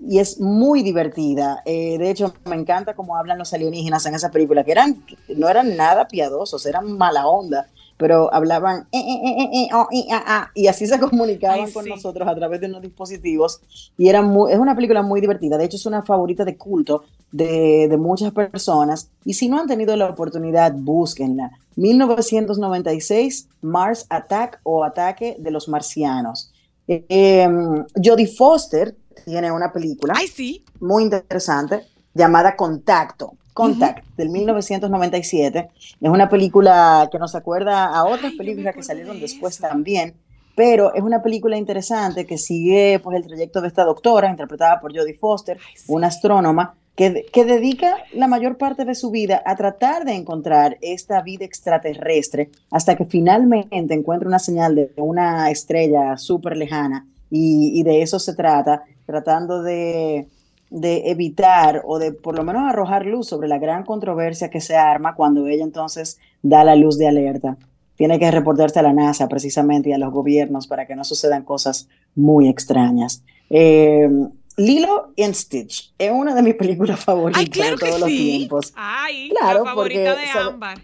[0.00, 1.62] Y es muy divertida.
[1.64, 5.04] Eh, de hecho, me encanta cómo hablan los alienígenas en esa película, que eran,
[5.36, 10.68] no eran nada piadosos, eran mala onda, pero hablaban eh, eh, oh, ah, ah, y
[10.68, 11.90] así se comunicaban Ay, con sí.
[11.90, 13.60] nosotros a través de unos dispositivos.
[13.98, 15.58] Y era muy, es una película muy divertida.
[15.58, 19.10] De hecho, es una favorita de culto de, de muchas personas.
[19.24, 21.52] Y si no han tenido la oportunidad, búsquenla.
[21.76, 26.52] 1996, Mars Attack o Ataque de los Marcianos.
[26.88, 30.64] Eh, em, Jodie Foster tiene una película Ay, sí.
[30.80, 31.82] muy interesante
[32.14, 33.34] llamada Contacto.
[33.52, 35.70] Contact, del 1997.
[36.00, 40.14] Es una película que nos acuerda a otras Ay, películas que salieron de después también,
[40.54, 44.96] pero es una película interesante que sigue pues, el trayecto de esta doctora, interpretada por
[44.96, 45.84] Jodie Foster, Ay, sí.
[45.88, 50.78] una astrónoma, que, que dedica la mayor parte de su vida a tratar de encontrar
[50.80, 57.78] esta vida extraterrestre hasta que finalmente encuentra una señal de una estrella súper lejana y,
[57.78, 60.28] y de eso se trata, tratando de,
[60.70, 64.76] de evitar o de por lo menos arrojar luz sobre la gran controversia que se
[64.76, 67.56] arma cuando ella entonces da la luz de alerta.
[67.96, 71.42] Tiene que reportarse a la NASA precisamente y a los gobiernos para que no sucedan
[71.44, 73.22] cosas muy extrañas.
[73.50, 74.08] Eh,
[74.56, 78.08] Lilo and Stitch es una de mis películas favoritas Ay, claro de que todos los
[78.08, 78.72] tiempos.
[78.76, 80.78] Ay, Claro, la favorita porque de Ámbar.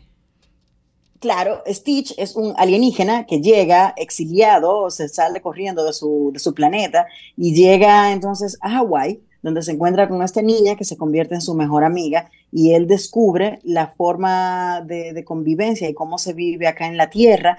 [1.20, 6.52] Claro, Stitch es un alienígena que llega exiliado, se sale corriendo de su, de su
[6.52, 7.06] planeta
[7.36, 11.40] y llega entonces a Hawái, donde se encuentra con esta niña que se convierte en
[11.40, 16.66] su mejor amiga y él descubre la forma de, de convivencia y cómo se vive
[16.66, 17.58] acá en la Tierra.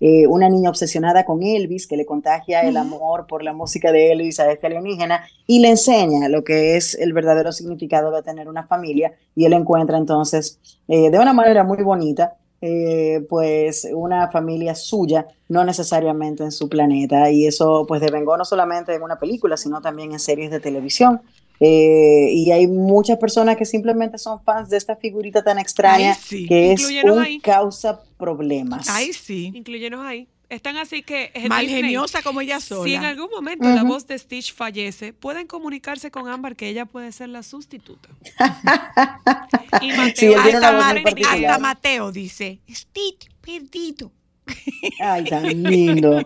[0.00, 4.12] Eh, una niña obsesionada con Elvis que le contagia el amor por la música de
[4.12, 8.48] Elvis a este alienígena y le enseña lo que es el verdadero significado de tener
[8.48, 14.30] una familia y él encuentra entonces eh, de una manera muy bonita eh, pues una
[14.30, 19.18] familia suya, no necesariamente en su planeta, y eso pues devengó no solamente en una
[19.18, 21.20] película, sino también en series de televisión.
[21.60, 26.46] Eh, y hay muchas personas que simplemente son fans de esta figurita tan extraña sí.
[26.46, 27.40] que es un ahí.
[27.40, 28.88] causa problemas.
[28.88, 29.50] Ay, sí.
[29.54, 30.28] Incluyenos ahí.
[30.48, 31.30] Están así que.
[31.34, 31.82] es Mal Disney.
[31.82, 33.08] geniosa como ella Si en sola.
[33.10, 37.28] algún momento la voz de Stitch fallece, pueden comunicarse con Ámbar que ella puede ser
[37.28, 38.08] la sustituta.
[39.82, 44.10] y Mateo Sí, hasta Mateo dice, Stitch, perdido.
[45.00, 46.20] Ay, tan lindo.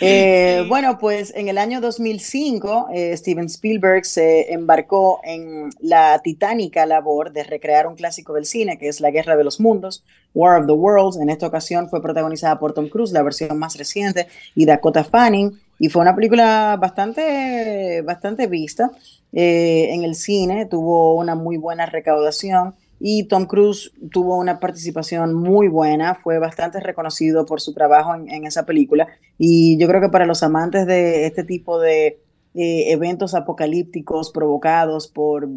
[0.00, 0.64] Eh.
[0.68, 7.32] Bueno, pues en el año 2005, eh, Steven Spielberg se embarcó en la titánica labor
[7.32, 10.04] de recrear un clásico del cine, que es La Guerra de los Mundos,
[10.34, 11.18] War of the Worlds.
[11.18, 15.58] En esta ocasión fue protagonizada por Tom Cruise, la versión más reciente, y Dakota Fanning.
[15.78, 18.92] Y fue una película bastante, bastante vista
[19.32, 22.74] eh, en el cine, tuvo una muy buena recaudación.
[23.04, 28.30] Y Tom Cruise tuvo una participación muy buena, fue bastante reconocido por su trabajo en,
[28.30, 29.08] en esa película.
[29.38, 32.20] Y yo creo que para los amantes de este tipo de
[32.54, 35.48] eh, eventos apocalípticos provocados por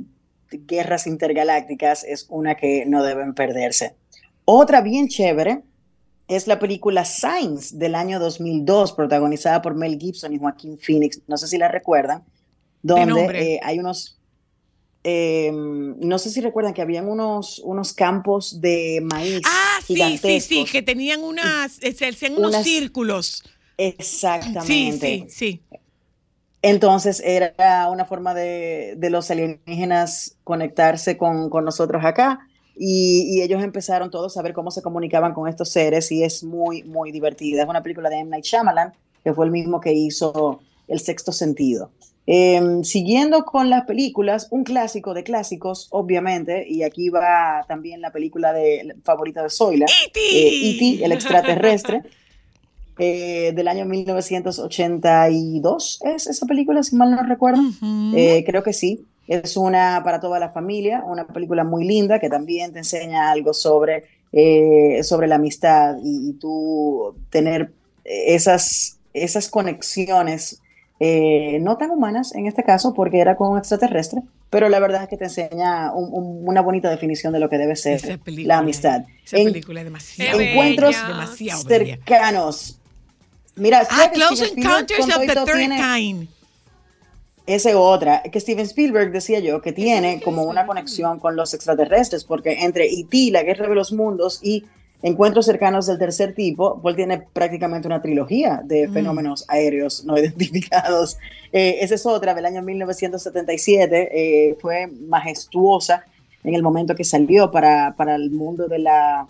[0.50, 3.96] guerras intergalácticas es una que no deben perderse.
[4.46, 5.64] Otra bien chévere
[6.30, 11.22] es la película Signs del año 2002, protagonizada por Mel Gibson y Joaquín Phoenix.
[11.28, 12.24] No sé si la recuerdan,
[12.82, 13.26] donde
[13.56, 14.18] eh, hay unos,
[15.06, 20.42] eh, no sé si recuerdan que habían unos, unos campos de maíz Ah, sí, sí,
[20.42, 23.44] sí, que tenían unas, se hacían unos Unas- círculos.
[23.46, 25.26] Sí, Exactamente.
[25.30, 25.62] sí, sí.
[26.62, 32.40] Entonces era una forma de, de los alienígenas conectarse con, con nosotros acá
[32.76, 36.44] y, y ellos empezaron todos a ver cómo se comunicaban con estos seres y es
[36.44, 37.62] muy, muy divertida.
[37.62, 38.32] Es una película de M.
[38.32, 38.94] Night Shyamalan,
[39.24, 41.92] que fue el mismo que hizo El Sexto Sentido.
[42.28, 48.12] Em, siguiendo con las películas, un clásico de clásicos, obviamente, y aquí va también la
[48.12, 50.20] película de, favorita de Zoila, E.T.
[50.20, 52.02] eh, E.T., el extraterrestre,
[52.98, 57.62] eh, del año 1982, es esa película, si mal no recuerdo.
[57.62, 58.18] Ujú.
[58.18, 59.06] Eh, creo que sí.
[59.28, 63.54] Es una para toda la familia, una película muy linda que también te enseña algo
[63.56, 67.72] sobre, eh, sobre la amistad y, y tú tener
[68.04, 70.62] esas, esas conexiones,
[71.00, 75.04] eh, no tan humanas en este caso, porque era con un extraterrestre, pero la verdad
[75.04, 78.56] es que te enseña un- un- una bonita definición de lo que debe ser película,
[78.56, 79.04] la amistad.
[79.26, 80.40] Esa En- película es demasiado.
[80.40, 82.80] Encuentros demasiado cercanos.
[83.58, 86.28] Mira, Ah, ¿sabes que Close Encounters of the Third Kind.
[87.46, 91.54] esa es otra, que Steven Spielberg decía yo que tiene como una conexión con los
[91.54, 94.66] extraterrestres, porque entre E.T., La Guerra de los Mundos y
[95.08, 98.94] Encuentros cercanos del tercer tipo, pues tiene prácticamente una trilogía de Mm.
[98.94, 101.18] fenómenos aéreos no identificados.
[101.54, 104.10] Eh, esa es otra del año 1977,
[104.50, 106.04] eh, fue majestuosa
[106.44, 109.28] en el momento que salió para, para el mundo de la,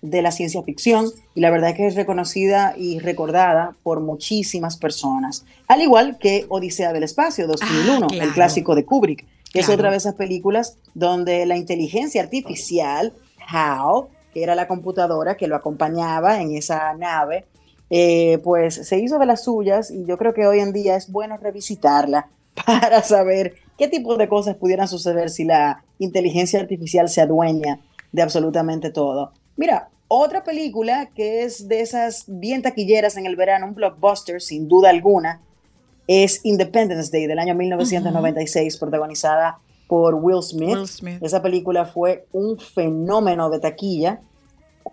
[0.00, 1.06] de la ciencia ficción
[1.36, 5.44] y la verdad es que es reconocida y recordada por muchísimas personas.
[5.68, 8.24] Al igual que Odisea del Espacio 2001, Ah, claro.
[8.24, 13.12] el clásico de Kubrick, que es otra de esas películas donde la inteligencia artificial,
[13.46, 17.46] HAL, que era la computadora que lo acompañaba en esa nave,
[17.90, 21.10] eh, pues se hizo de las suyas y yo creo que hoy en día es
[21.10, 22.28] bueno revisitarla
[22.66, 27.80] para saber qué tipo de cosas pudieran suceder si la inteligencia artificial se adueña
[28.12, 29.32] de absolutamente todo.
[29.56, 34.68] Mira, otra película que es de esas bien taquilleras en el verano, un blockbuster sin
[34.68, 35.40] duda alguna,
[36.06, 39.58] es Independence Day del año 1996, protagonizada
[39.92, 40.74] por Will Smith.
[40.74, 41.22] Will Smith.
[41.22, 44.22] Esa película fue un fenómeno de taquilla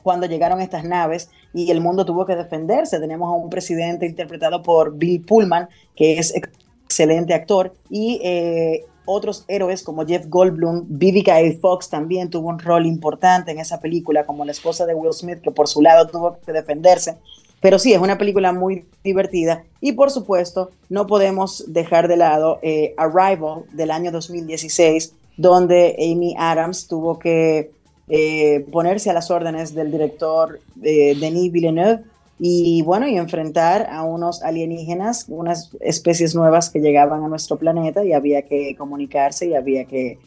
[0.04, 3.00] cuando llegaron estas naves y el mundo tuvo que defenderse.
[3.00, 6.52] Tenemos a un presidente interpretado por Bill Pullman, que es ex-
[6.84, 11.43] excelente actor, y eh, otros héroes como Jeff Goldblum, Vivica A.
[11.62, 15.39] Fox también tuvo un rol importante en esa película, como la esposa de Will Smith,
[15.39, 17.20] que por su lado tuvo que defenderse.
[17.62, 19.64] Pero sí, es una película muy divertida.
[19.82, 26.36] Y por supuesto, no podemos dejar de lado eh, Arrival del año 2016, donde Amy
[26.38, 27.72] Adams tuvo que
[28.07, 32.03] eh, ponerse a las órdenes del director eh, Denis Villeneuve
[32.39, 38.05] y bueno, y enfrentar a unos alienígenas, unas especies nuevas que llegaban a nuestro planeta
[38.05, 40.18] y había que comunicarse y había que,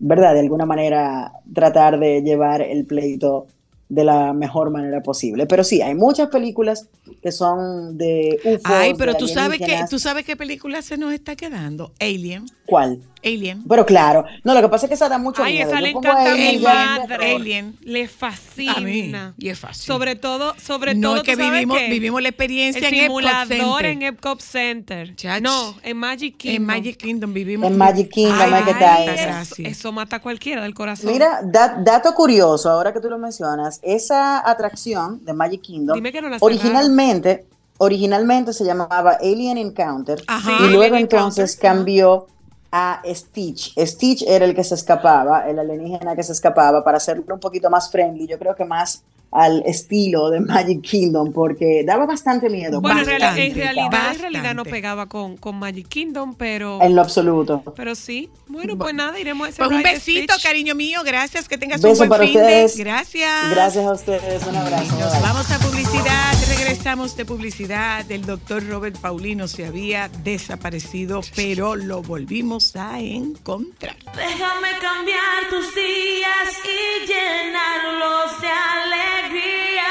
[0.00, 0.32] ¿verdad?
[0.32, 3.46] De alguna manera tratar de llevar el pleito
[3.88, 5.46] de la mejor manera posible.
[5.46, 6.88] Pero sí, hay muchas películas
[7.22, 10.96] que son de UFOs, Ay, pero de tú sabes que tú sabes qué película se
[10.98, 11.92] nos está quedando.
[12.00, 12.46] Alien.
[12.66, 13.00] ¿Cuál?
[13.24, 13.64] Alien.
[13.66, 15.68] Pero claro, no, lo que pasa es que esa da mucho Ay, miedo.
[15.70, 17.34] esa Yo le encanta a Alien mi madre.
[17.34, 17.76] Alien.
[17.80, 18.74] Le fascina.
[18.76, 19.12] A mí.
[19.38, 19.84] Y es fácil.
[19.86, 21.88] Sobre todo, sobre no todo, es que ¿tú sabes vivimos, qué?
[21.88, 23.84] vivimos la experiencia el en Epcot simulador Center.
[23.86, 25.16] en Epcot Center.
[25.16, 25.40] Chach.
[25.42, 26.56] No, en Magic Kingdom.
[26.56, 27.70] En Magic Kingdom vivimos.
[27.70, 29.06] En Magic Kingdom, Ay, hay que ay, estar.
[29.26, 31.10] tanta eso, eso mata a cualquiera del corazón.
[31.10, 36.12] Mira, da- dato curioso, ahora que tú lo mencionas, esa atracción de Magic Kingdom, Dime
[36.12, 36.58] que no la cerraron.
[36.58, 37.46] originalmente,
[37.78, 40.58] originalmente se llamaba Alien Encounter Ajá.
[40.60, 42.26] y luego Alien entonces Encounter, cambió
[42.70, 43.74] a Stitch.
[43.78, 47.70] Stitch era el que se escapaba, el alienígena que se escapaba para hacerlo un poquito
[47.70, 52.80] más friendly, yo creo que más al estilo de Magic Kingdom, porque daba bastante miedo.
[52.80, 54.18] Bueno, en, reali- Bastante, en realidad, en bastante.
[54.22, 57.62] realidad no pegaba con, con Magic Kingdom, pero, En lo absoluto.
[57.76, 58.30] pero sí.
[58.48, 60.42] Bueno, pues nada, iremos a ese Pues un besito, Stitch.
[60.46, 61.00] cariño mío.
[61.04, 61.46] Gracias.
[61.48, 62.76] Que tengas Beso un buen para fin ustedes.
[62.76, 62.84] de.
[62.84, 63.50] Gracias.
[63.50, 64.98] Gracias a ustedes, un abrazo.
[64.98, 68.10] Nos vamos a publicidad, regresamos de publicidad.
[68.10, 73.96] El doctor Robert Paulino se había desaparecido, pero lo volvimos a encontrar.
[74.14, 79.84] Déjame cambiar tus días y llenarlos de alegría.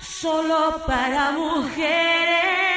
[0.00, 2.67] Solo para mujeres.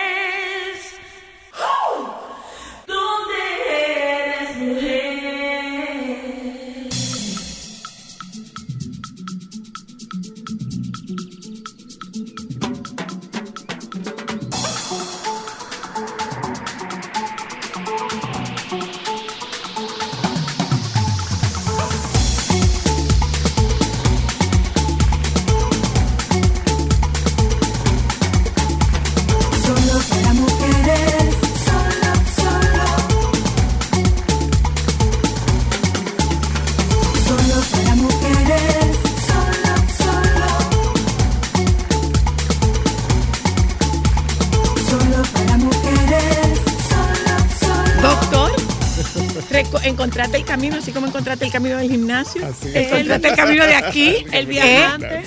[49.83, 52.41] Encontraste el camino, así como encontraste el camino del gimnasio.
[52.73, 54.15] Encontraste el camino de aquí.
[54.31, 54.45] El ¿eh?
[54.49, 55.23] viajante.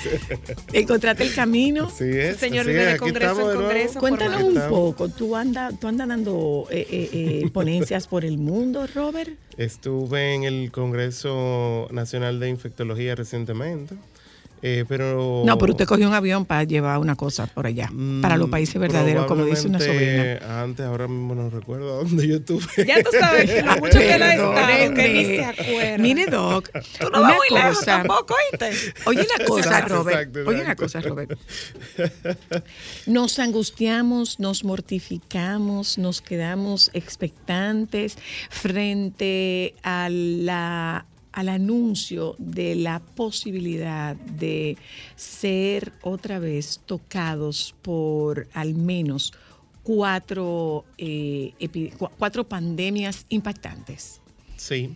[0.73, 1.85] Encontraste el camino.
[1.87, 2.37] Así es.
[2.37, 3.99] señor vive de congreso en congreso.
[3.99, 8.87] Cuéntanos un poco, ¿tú andas tú anda dando eh, eh, eh, ponencias por el mundo,
[8.93, 9.31] Robert?
[9.57, 13.95] Estuve en el Congreso Nacional de Infectología recientemente,
[14.67, 15.43] eh, pero...
[15.45, 17.91] No, pero usted cogió un avión para llevar una cosa por allá,
[18.21, 20.61] para los Mm, países verdaderos, como dice una sobrina.
[20.61, 22.65] Antes, ahora mismo no recuerdo a dónde yo estuve.
[22.87, 25.97] Ya tú sabes lo mucho que él ha estado, que ni se acuerda.
[25.99, 27.85] Mire, Doc, Tú no vas muy lejos cosa.
[27.97, 28.93] tampoco, ¿oíste?
[29.05, 30.17] Oye una cosa, Exacto, Robert.
[30.19, 31.39] exacto, Oye una cosa, Robert.
[33.05, 38.17] Nos angustiamos, nos mortificamos, nos quedamos expectantes
[38.49, 41.05] frente a la
[41.35, 44.77] al anuncio de la posibilidad de
[45.17, 49.33] ser otra vez tocados por al menos
[49.83, 51.51] cuatro, eh,
[52.17, 54.21] cuatro pandemias impactantes.
[54.55, 54.95] Sí.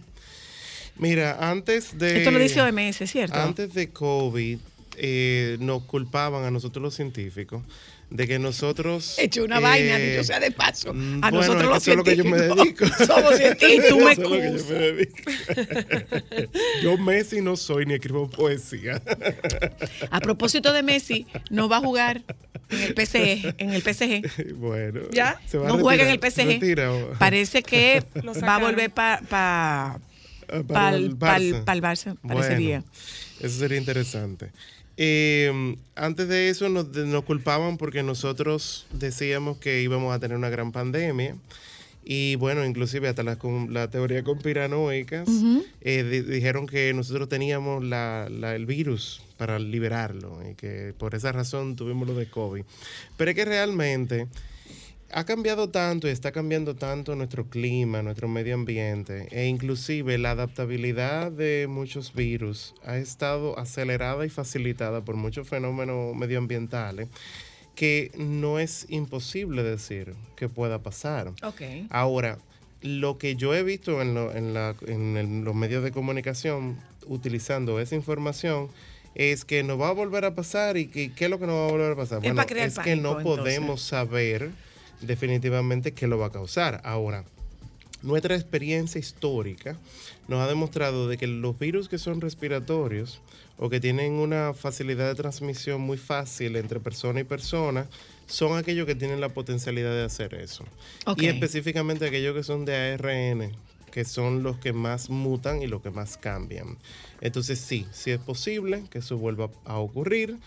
[0.96, 2.20] Mira, antes de...
[2.20, 3.36] Esto lo dice OMS, ¿cierto?
[3.36, 4.60] Antes de COVID,
[4.96, 7.64] eh, nos culpaban a nosotros los científicos
[8.10, 9.18] de que nosotros...
[9.20, 10.94] He hecho una eh, vaina, dicho sea de paso.
[10.94, 12.86] mm, A bueno, nosotros los eso es lo que yo me dedico.
[13.06, 13.86] somos científicos.
[13.86, 14.70] Eso Tú me es lo que yo excusas.
[14.70, 16.52] me dedico.
[16.84, 19.02] Yo Messi no soy ni escribo poesía.
[20.10, 22.22] A propósito de Messi, no va a jugar
[22.70, 23.56] en el PSG.
[23.58, 24.54] En el PSG.
[24.56, 25.02] bueno.
[25.12, 25.40] ¿Ya?
[25.46, 26.32] se va a No juega en el retirar.
[26.48, 26.60] PSG.
[26.62, 30.00] Retira Parece que Lo va a volver para
[30.52, 31.64] Ah, pa, el Barça.
[31.64, 32.84] Barça, Bueno, parecería.
[33.40, 34.52] Eso sería interesante.
[35.02, 36.88] Eh, antes de eso nos,
[37.24, 41.38] culpaban porque nosotros decíamos que íbamos a tener una gran pandemia.
[42.04, 45.30] Y bueno, inclusive hasta la, con- la teoría conspiranoicas
[45.82, 51.16] eh, di- dijeron que nosotros teníamos la- la- el virus para liberarlo y que por
[51.16, 52.64] esa razón tuvimos lo de COVID.
[53.16, 54.28] Pero es que realmente
[55.12, 60.32] ha cambiado tanto y está cambiando tanto nuestro clima, nuestro medio ambiente e inclusive la
[60.32, 67.10] adaptabilidad de muchos virus ha estado acelerada y facilitada por muchos fenómenos medioambientales
[67.76, 71.30] que no es imposible decir que pueda pasar.
[71.44, 71.62] Ok.
[71.90, 72.38] Ahora,
[72.82, 76.78] lo que yo he visto en, lo- en la- en el- los medios de comunicación
[77.08, 78.68] utilizando esa información
[79.16, 81.56] es que nos va a volver a pasar y que, qué es lo que nos
[81.56, 82.20] va a volver a pasar.
[82.26, 82.36] Es
[82.68, 84.52] es que no podemos saber
[85.02, 86.82] definitivamente qué lo va a causar.
[86.84, 87.26] Ahora,
[88.02, 89.78] nuestra experiencia histórica
[90.28, 93.22] nos ha demostrado de que los virus que son respiratorios
[93.58, 97.88] o que tienen una facilidad de transmisión muy fácil entre persona y persona
[98.26, 100.64] son aquellos que tienen la potencialidad de hacer eso.
[101.18, 103.52] Y específicamente aquellos que son de ARN,
[103.92, 106.78] que son los que más mutan y los que más cambian.
[107.22, 110.38] Entonces sí, sí es posible que eso vuelva a ocurrir,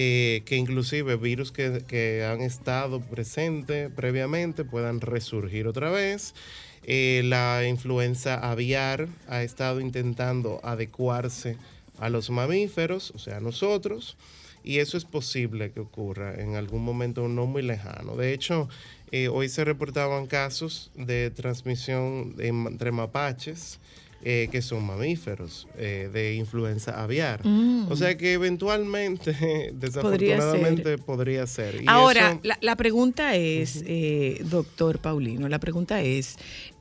[0.00, 6.36] eh, que inclusive virus que, que han estado presentes previamente puedan resurgir otra vez.
[6.84, 11.56] Eh, la influenza aviar ha estado intentando adecuarse
[11.98, 14.16] a los mamíferos, o sea, a nosotros,
[14.62, 18.14] y eso es posible que ocurra en algún momento no muy lejano.
[18.14, 18.68] De hecho,
[19.10, 23.80] eh, hoy se reportaban casos de transmisión entre mapaches,
[24.22, 27.46] eh, que son mamíferos, eh, de influenza aviar.
[27.46, 27.86] Mm.
[27.90, 29.32] O sea que eventualmente,
[29.74, 31.82] desafortunadamente, podría ser.
[31.86, 36.36] Ahora, eso- la, la pregunta es, eh, doctor Paulino, la pregunta es,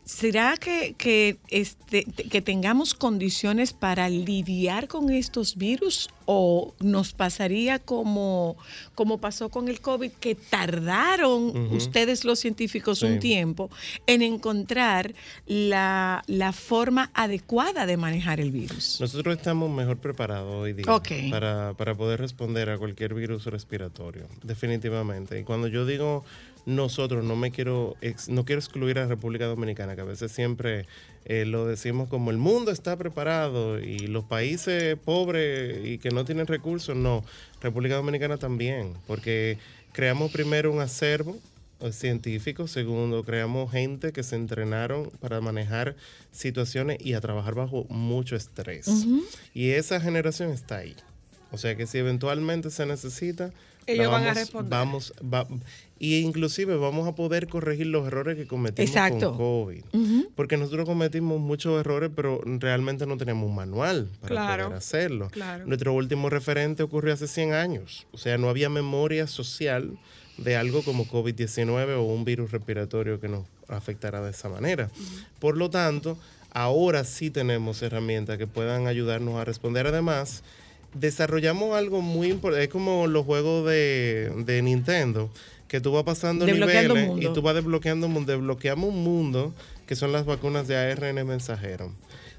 [0.07, 7.79] ¿será que, que, este, que tengamos condiciones para lidiar con estos virus o nos pasaría
[7.79, 8.55] como,
[8.95, 13.05] como pasó con el COVID, que tardaron ustedes los científicos Sí.
[13.05, 13.69] un tiempo
[14.07, 15.13] en encontrar
[15.45, 18.99] la, la forma adecuada de manejar el virus?
[19.01, 20.85] Nosotros estamos mejor preparados hoy día
[21.29, 25.37] para, para poder responder a cualquier virus respiratorio, definitivamente.
[25.39, 26.23] Y cuando yo digo
[26.67, 27.95] nosotros, no me quiero,
[28.27, 30.85] no quiero excluir a la República Dominicana, que a veces siempre
[31.23, 36.25] eh, lo decimos como el mundo está preparado y los países pobres y que no
[36.25, 37.23] tienen recursos, no.
[37.61, 39.57] República Dominicana también, porque
[39.93, 41.37] creamos primero un acervo
[41.79, 45.95] eh, científico, segundo, creamos gente que se entrenaron para manejar
[46.33, 49.05] situaciones y a trabajar bajo mucho estrés.
[49.53, 50.97] Y esa generación está ahí.
[51.51, 53.53] O sea que si eventualmente se necesita,
[53.87, 54.69] Ellos van a responder.
[54.69, 55.47] Vamos, va-
[55.99, 59.29] y inclusive vamos a poder corregir los errores que cometimos Exacto.
[59.29, 59.83] con COVID.
[60.35, 65.29] Porque nosotros cometimos muchos errores, pero realmente no teníamos un manual para Claro, poder hacerlo.
[65.31, 65.65] claro.
[65.65, 68.05] Nuestro último referente ocurrió hace 100 años.
[68.11, 69.97] O sea, no había memoria social
[70.37, 74.91] de algo como COVID-19 o un virus respiratorio que nos afectara de esa manera.
[75.39, 76.15] Por lo tanto,
[76.51, 79.87] ahora sí tenemos herramientas que puedan ayudarnos a responder.
[79.87, 80.43] Además,
[80.99, 82.65] desarrollamos algo muy importante.
[82.65, 85.29] Es como los juegos de, de Nintendo,
[85.67, 87.29] que tú vas pasando niveles mundo.
[87.29, 88.31] y tú vas desbloqueando un mundo.
[88.31, 89.53] Desbloqueamos un mundo
[89.85, 91.91] que son las vacunas de ARN mensajero.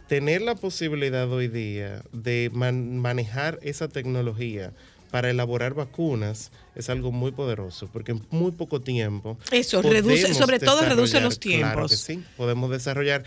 [0.08, 4.72] tener la posibilidad hoy día de man- manejar esa tecnología
[5.10, 9.36] para elaborar vacunas es algo muy poderoso, porque en muy poco tiempo.
[9.50, 11.90] Eso, reduce- sobre todo reduce los Claro tiempos.
[11.90, 13.24] que sí, podemos desarrollar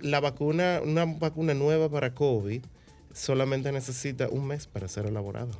[0.00, 2.62] la vacuna, una vacuna nueva para COVID
[3.18, 5.52] solamente necesita un mes para ser elaborada.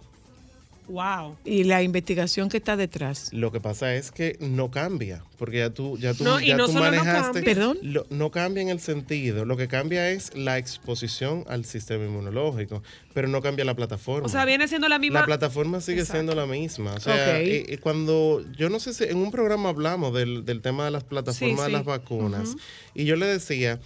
[0.88, 1.36] Wow.
[1.44, 3.28] Y la investigación que está detrás.
[3.34, 6.56] Lo que pasa es que no cambia, porque ya tú, ya tú, No, y ya
[6.56, 7.20] no tú solo no manejaste.
[7.42, 7.42] cambia.
[7.44, 7.78] Perdón.
[7.82, 12.82] Lo- no cambia en el sentido, lo que cambia es la exposición al sistema inmunológico,
[13.12, 14.24] pero no cambia la plataforma.
[14.24, 15.20] O sea, viene siendo la misma.
[15.20, 16.20] La plataforma sigue Exacto.
[16.20, 16.94] siendo la misma.
[16.94, 17.20] O sea, Ok.
[17.42, 20.90] eh, eh, cuando yo no sé si en un programa hablamos del, del tema de
[20.92, 22.56] las plataformas Sí, de las vacunas
[22.94, 23.78] y yo le decía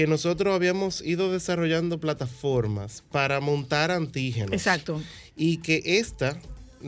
[0.00, 4.52] que nosotros habíamos ido desarrollando plataformas para montar antígenos.
[4.52, 4.98] Exacto.
[5.36, 6.38] Y que esta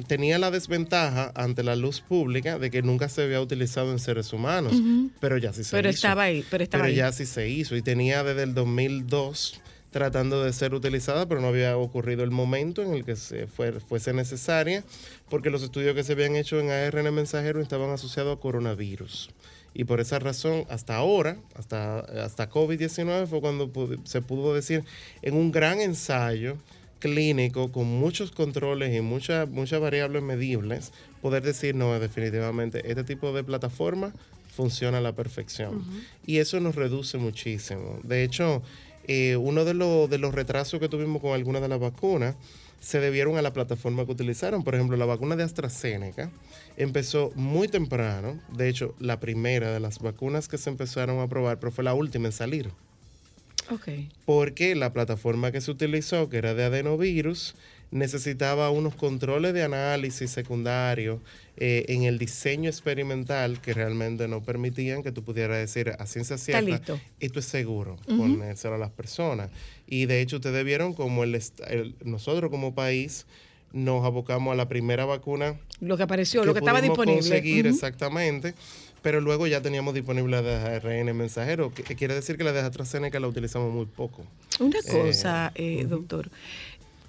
[0.06, 4.32] tenía la desventaja ante la luz pública de que nunca se había utilizado en seres
[4.32, 4.72] humanos,
[5.20, 5.96] pero ya sí se Pero hizo.
[5.96, 6.96] estaba ahí, pero estaba Pero ahí.
[6.96, 9.60] ya sí se hizo y tenía desde el 2002
[9.90, 13.78] tratando de ser utilizada, pero no había ocurrido el momento en el que se fue-
[13.78, 14.84] fuese necesaria,
[15.28, 19.28] porque los estudios que se habían hecho en ARN mensajero estaban asociados a coronavirus.
[19.74, 23.70] Y por esa razón, hasta ahora, hasta, hasta COVID-19 fue cuando
[24.04, 24.84] se pudo decir
[25.22, 26.56] en un gran ensayo
[26.98, 33.32] clínico con muchos controles y muchas muchas variables medibles, poder decir, no, definitivamente, este tipo
[33.32, 34.12] de plataforma
[34.54, 35.84] funciona a la perfección.
[36.26, 37.98] Y eso nos reduce muchísimo.
[38.04, 38.62] De hecho,
[39.08, 42.36] eh, uno de, los- de los retrasos que tuvimos con algunas de las vacunas
[42.78, 44.62] se debieron a la plataforma que utilizaron.
[44.64, 46.30] Por ejemplo, la vacuna de AstraZeneca
[46.76, 48.40] empezó muy temprano.
[48.56, 51.94] De hecho, la primera de las vacunas que se empezaron a probar, pero fue la
[51.94, 52.70] última en salir
[53.70, 53.88] Ok.
[54.24, 57.54] porque la plataforma que se utilizó, que era de adenovirus,
[57.90, 61.20] necesitaba unos controles de análisis secundarios
[61.58, 66.38] eh, en el diseño experimental que realmente no permitían que tú pudieras decir a ciencia
[66.38, 66.80] cierta,
[67.20, 69.50] esto es seguro, ponérselo a las personas.
[69.86, 71.34] Y de hecho ustedes vieron como el,
[71.68, 73.26] el- nosotros como país
[73.72, 77.20] nos abocamos a la primera vacuna Lo que apareció, lo que estaba disponible.
[77.20, 78.54] conseguir exactamente,
[79.02, 82.52] pero luego ya teníamos disponible la de ARN mensajero, que que quiere decir que la
[82.52, 84.22] de AstraZeneca la utilizamos muy poco.
[84.60, 86.30] Una Eh, cosa, eh, doctor.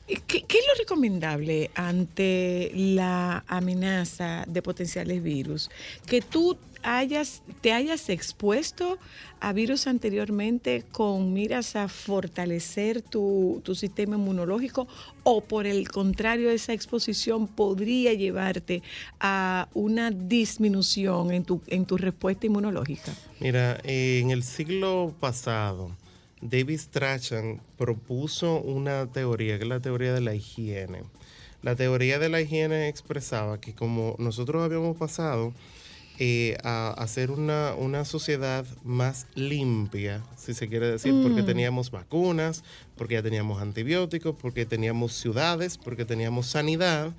[0.06, 5.70] ¿Qué, es lo recomendable ante la amenaza de potenciales virus?
[6.06, 8.98] Que tú hayas, te hayas expuesto
[9.40, 14.88] a virus anteriormente con miras a fortalecer tu, tu sistema inmunológico
[15.24, 18.84] o por el contrario esa exposición podría llevarte
[19.22, 23.14] a una disminución en tu, en tu respuesta inmunológica.
[23.40, 25.92] Mira, en el siglo pasado,
[26.50, 31.04] David Strachan propuso una teoría, que es la teoría de la higiene.
[31.62, 35.54] La teoría de la higiene expresaba que como nosotros habíamos pasado
[36.20, 42.64] eh, a hacer una, una sociedad más limpia, si se quiere decir, porque teníamos vacunas,
[42.98, 47.14] porque ya teníamos antibióticos, porque teníamos ciudades, porque teníamos sanidad,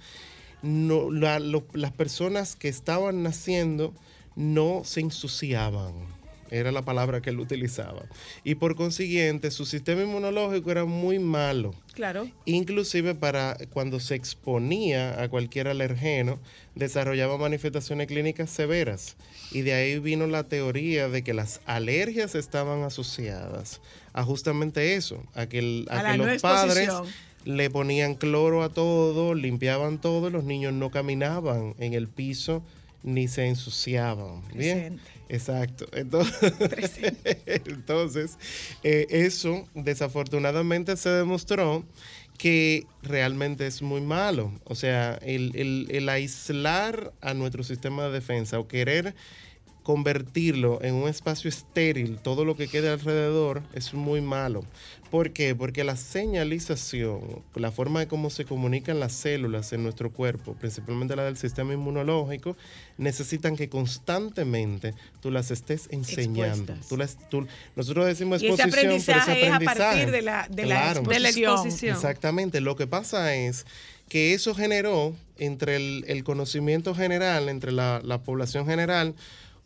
[0.63, 3.93] no, la- lo- las personas que estaban naciendo
[4.37, 6.14] no se ensuciaban.
[6.55, 8.03] Era la palabra que él utilizaba.
[8.45, 11.75] Y por consiguiente, su sistema inmunológico era muy malo.
[11.95, 12.29] Claro.
[12.45, 16.39] Inclusive para cuando se exponía a cualquier alergeno,
[16.77, 19.17] desarrollaba manifestaciones clínicas severas.
[19.51, 23.81] Y de ahí vino la teoría de que las alergias estaban asociadas
[24.13, 26.89] a justamente eso, a que, el- a que los padres
[27.45, 32.63] le ponían cloro a todo, limpiaban todo, los niños no caminaban en el piso
[33.05, 34.43] ni se ensuciaban.
[34.55, 35.03] Bien, Presente.
[35.29, 35.87] exacto.
[35.93, 36.53] Entonces,
[37.47, 38.39] entonces
[38.83, 41.85] eh, eso desafortunadamente se demostró
[42.39, 44.53] que realmente es muy malo.
[44.65, 49.15] O sea, el, el- el aislar a nuestro sistema de defensa o querer
[49.85, 54.65] convertirlo en un espacio estéril, todo lo que quede alrededor, es muy malo.
[55.11, 55.55] ¿Por qué?
[55.55, 57.21] Porque la señalización,
[57.55, 61.73] la forma de cómo se comunican las células en nuestro cuerpo, principalmente la del sistema
[61.73, 62.57] inmunológico,
[62.99, 66.73] necesitan que constantemente tú las estés enseñando.
[66.73, 66.89] Expuestas.
[66.89, 67.47] Tú las, tú-
[67.77, 69.97] nosotros decimos Y ese exposición, pero ese aprendizaje es a aprendizaje.
[69.97, 71.03] partir de la, de la Claro.
[71.03, 71.53] De la exposición.
[71.53, 71.95] exposición.
[71.97, 72.61] Exactamente.
[72.61, 73.67] Lo que pasa es
[74.09, 79.15] que eso generó entre el, el conocimiento general, entre la, la población general,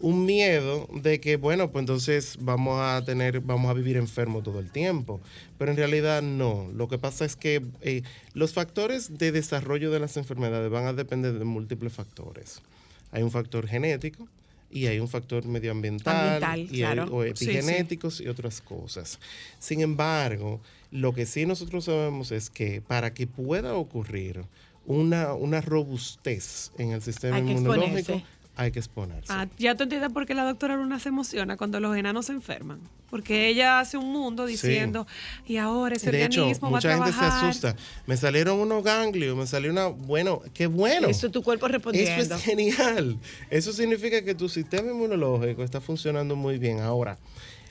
[0.00, 4.60] un miedo de que, bueno, pues entonces vamos a tener, vamos a vivir enfermos todo
[4.60, 5.20] el tiempo.
[5.58, 6.68] Pero en realidad no.
[6.72, 8.02] Lo que pasa es que eh,
[8.32, 12.62] los factores de desarrollo de las enfermedades van a depender de múltiples factores.
[13.10, 14.28] Hay un factor genético
[14.70, 17.08] y hay un factor medioambiental Ambiental, y hay- claro.
[17.16, 17.44] o Sí, sí.
[17.46, 19.18] epigenéticos y otras cosas.
[19.58, 20.60] Sin embargo,
[20.92, 24.44] lo que sí nosotros sabemos es que para que pueda ocurrir
[24.86, 28.22] una, una robustez en el sistema Hay inmunológico.
[28.58, 29.32] Hay que exponerse.
[29.32, 32.32] Ah, ya tú entiendes por qué la doctora Luna se emociona cuando los enanos se
[32.32, 32.80] enferman.
[33.08, 35.06] Porque ella hace un mundo diciendo,
[35.46, 37.76] y ahora ese de hecho, organismo va a mucha gente se asusta.
[38.06, 39.86] Me salieron unos ganglios, me salió una...
[39.86, 41.08] Bueno, qué bueno.
[41.08, 42.20] Eso es tu cuerpo respondiendo.
[42.20, 43.16] Eso es genial.
[43.48, 46.80] Eso significa que tu sistema inmunológico está funcionando muy bien.
[46.80, 47.16] Ahora,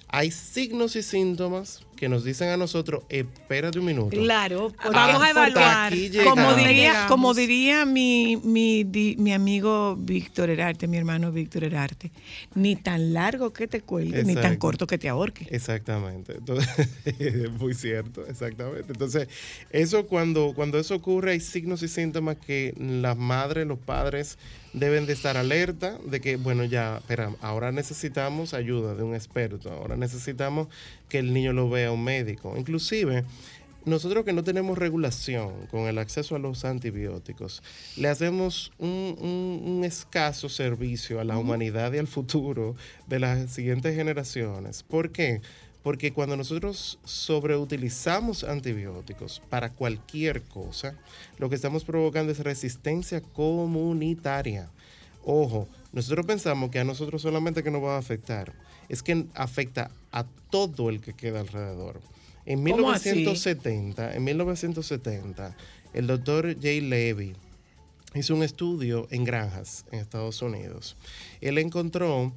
[0.10, 4.10] hay signos y síntomas que nos dicen a nosotros, espérate un minuto.
[4.16, 5.94] Claro, porque- Vamos a evaluar.
[6.24, 12.12] Como diría, como diría mi, mi, di- mi amigo Víctor Herarte, mi hermano Víctor Herarte,
[12.54, 15.48] ni tan largo que te cuelgue, ni tan corto que te ahorque.
[15.50, 16.34] Exactamente.
[16.38, 16.70] Entonces,
[17.06, 18.92] es muy cierto, exactamente.
[18.92, 19.28] Entonces,
[19.72, 24.38] eso cuando, cuando eso ocurre, hay signos y síntomas que las madres, los padres
[24.80, 29.72] deben de estar alerta de que, bueno, ya, espera, ahora necesitamos ayuda de un experto,
[29.72, 30.68] ahora necesitamos
[31.10, 32.56] que el niño lo vea un médico.
[32.58, 33.24] Inclusive,
[33.86, 37.64] nosotros que no tenemos regulación con el acceso a los antibióticos,
[37.96, 42.76] le hacemos un, un- un escaso servicio a la humanidad y al futuro
[43.08, 44.84] de las siguientes generaciones.
[44.84, 45.42] ¿Por qué?
[45.42, 45.42] Porque
[46.14, 50.96] cuando nosotros sobreutilizamos antibióticos para cualquier cosa,
[51.38, 54.70] lo que estamos provocando es resistencia comunitaria.
[55.24, 58.54] Ojo, nosotros pensamos que a nosotros solamente que nos va a afectar,
[58.90, 62.02] es que afecta a todo el que queda alrededor.
[62.46, 63.10] En ¿Cómo así?
[63.10, 65.56] 1970, en 1970,
[65.94, 67.36] el doctor Jay Levy
[68.14, 70.96] hizo un estudio en granjas en Estados Unidos.
[71.42, 72.32] Él encontró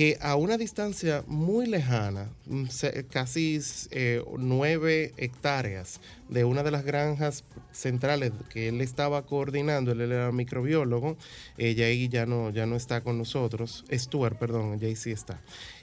[0.00, 2.64] que a una distancia muy lejana, mm,
[3.10, 3.60] casi
[3.90, 6.00] eh, nueve hectáreas
[6.30, 11.18] de una de las granjas centrales que él estaba coordinando, él era microbiólogo,
[11.58, 15.38] eh, Jay ya no, ya no está con nosotros, Stuart, perdón, Jay sí está.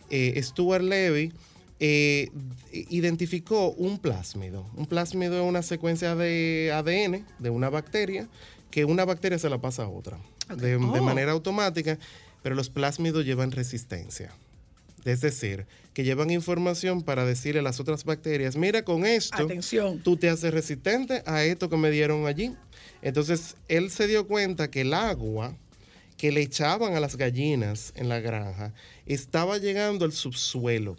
[0.09, 1.31] Eh, Stuart Levy
[1.79, 2.31] eh,
[2.71, 4.65] identificó un plásmido.
[4.75, 8.27] Un plásmido es una secuencia de ADN de una bacteria
[8.71, 10.17] que una bacteria se la pasa a otra
[10.55, 11.03] de, de Oh.
[11.03, 11.99] manera automática,
[12.41, 14.33] pero los plásmidos llevan resistencia.
[15.05, 19.99] Es decir, que llevan información para decirle a las otras bacterias, mira, con esto Atención.
[19.99, 22.53] tú te haces resistente a esto que me dieron allí.
[23.01, 25.55] Entonces, él se dio cuenta que el agua
[26.17, 28.73] que le echaban a las gallinas en la granja
[29.05, 30.97] estaba llegando al subsuelo.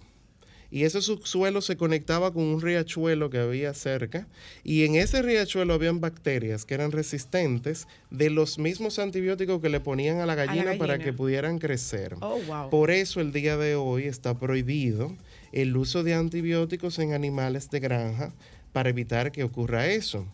[0.70, 4.26] Y ese subsuelo se conectaba con un riachuelo que había cerca.
[4.64, 9.80] Y en ese riachuelo habían bacterias que eran resistentes de los mismos antibióticos que le
[9.80, 11.04] ponían a la gallina, para gallina.
[11.04, 12.16] que pudieran crecer.
[12.20, 12.68] Oh, wow.
[12.70, 15.14] Por eso el día de hoy está prohibido
[15.52, 18.32] el uso de antibióticos en animales de granja
[18.72, 20.26] para evitar que ocurra eso.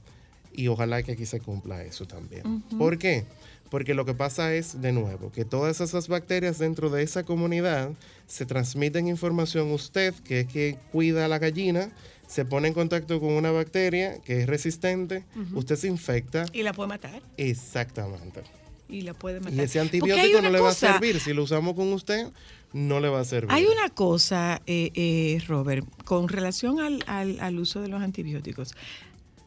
[0.52, 2.62] Y ojalá que aquí se cumpla eso también.
[2.78, 3.24] ¿Por qué?
[3.70, 7.90] Porque lo que pasa es, de nuevo, que todas esas bacterias dentro de esa comunidad
[8.26, 9.70] se transmiten información.
[9.72, 11.90] Usted, que es que cuida a la gallina,
[12.28, 15.24] se pone en contacto con una bacteria que es resistente,
[15.54, 16.44] usted se infecta.
[16.52, 17.20] Y la puede matar.
[17.36, 18.42] Exactamente.
[18.88, 19.54] Y la puede matar.
[19.54, 21.18] Y ese antibiótico no le va a servir.
[21.20, 22.28] Si lo usamos con usted,
[22.72, 23.50] no le va a servir.
[23.50, 28.74] Hay una cosa, eh, eh, Robert, con relación al, al- al uso de los antibióticos.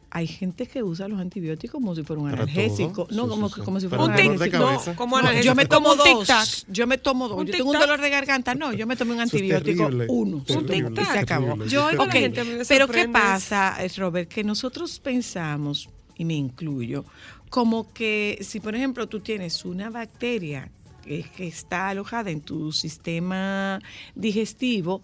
[0.10, 3.06] Hay gente que usa los antibióticos como si fuera un Para analgésico.
[3.06, 3.16] todo.
[3.16, 3.62] No, Sí, como, sí, sí.
[3.62, 4.96] como si fuera un de analgésico.
[4.96, 6.08] como No, analgésico, yo me tomo un dos.
[6.08, 6.66] tic-tac.
[6.70, 7.38] Yo me tomo dos.
[7.40, 8.56] Un Yo tengo un dolor de garganta.
[8.56, 10.38] No, yo me tomé un es antibiótico uno.
[10.38, 11.00] Un tic-tac.
[11.02, 11.58] es se acabó.
[11.66, 14.30] Yo es oigo a la Ok, gente, a mí me pero ¿qué pasa, eh, Robert?
[14.30, 17.04] Que nosotros pensamos, y me incluyo,
[17.50, 20.72] como que si, por ejemplo, tú tienes una bacteria
[21.04, 23.80] que, que está alojada en tu sistema
[24.16, 25.02] digestivo,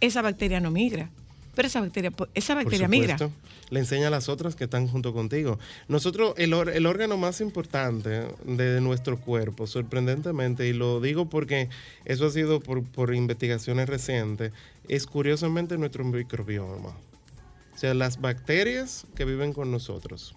[0.00, 1.10] esa bacteria no migra.
[1.54, 3.18] Pero esa bacteria, esa Por bacteria migra.
[3.18, 3.36] supuesto.
[3.70, 5.58] Le enseña a las otras que están junto contigo.
[5.88, 11.68] Nosotros, el, or- el órgano más importante de nuestro cuerpo, sorprendentemente, y lo digo porque
[12.04, 14.52] eso ha sido por, por investigaciones recientes,
[14.88, 16.90] es curiosamente nuestro microbioma.
[17.74, 20.34] O sea, las bacterias que viven con nosotros.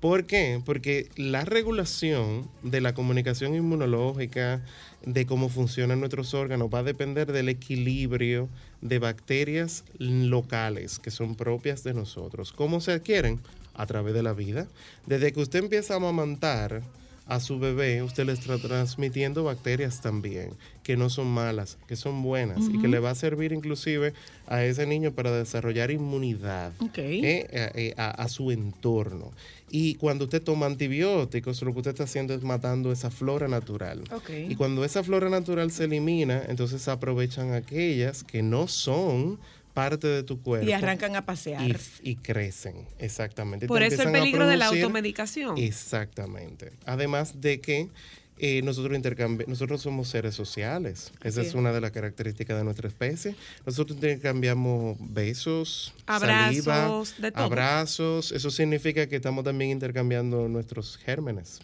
[0.00, 0.60] ¿Por qué?
[0.64, 4.62] Porque la regulación de la comunicación inmunológica,
[5.04, 8.50] de cómo funcionan nuestros órganos, va a depender del equilibrio
[8.82, 12.52] de bacterias locales que son propias de nosotros.
[12.52, 13.40] ¿Cómo se adquieren?
[13.74, 14.68] A través de la vida.
[15.06, 16.82] Desde que usted empieza a amamantar
[17.26, 20.50] a su bebé, usted le está transmitiendo bacterias también,
[20.84, 24.14] que no son malas, que son buenas y que le va a servir inclusive
[24.46, 29.32] a ese niño para desarrollar inmunidad eh, eh, eh, a, a su entorno.
[29.68, 34.04] Y cuando usted toma antibióticos, lo que usted está haciendo es matando esa flora natural.
[34.48, 39.40] Y cuando esa flora natural se elimina, entonces aprovechan aquellas que no son
[39.76, 40.66] parte de tu cuerpo.
[40.66, 41.60] Y arrancan a pasear.
[42.02, 43.66] y, crecen, exactamente.
[43.66, 45.58] Por eso el peligro de la automedicación.
[45.58, 46.72] Exactamente.
[46.86, 47.90] Además de que
[48.38, 48.98] eh, nosotros
[49.46, 51.12] nosotros somos seres sociales.
[51.22, 53.34] Esa es una de las características de nuestra especie.
[53.64, 57.44] Nosotros intercambiamos besos, Abrazos, saliva, de todo.
[57.44, 58.32] abrazos.
[58.32, 61.60] Eso significa que estamos también intercambiando nuestros gérmenes.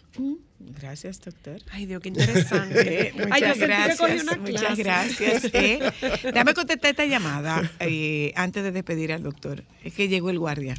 [0.79, 1.59] Gracias, doctor.
[1.71, 3.07] Ay, Dios, qué interesante.
[3.09, 5.45] Eh, muchas Ay, yo sentí que gracias, cogí una muchas gracias.
[5.53, 5.79] eh.
[6.23, 9.63] Déjame contestar esta llamada eh, antes de despedir al doctor.
[9.83, 10.75] Es que llegó el guardia.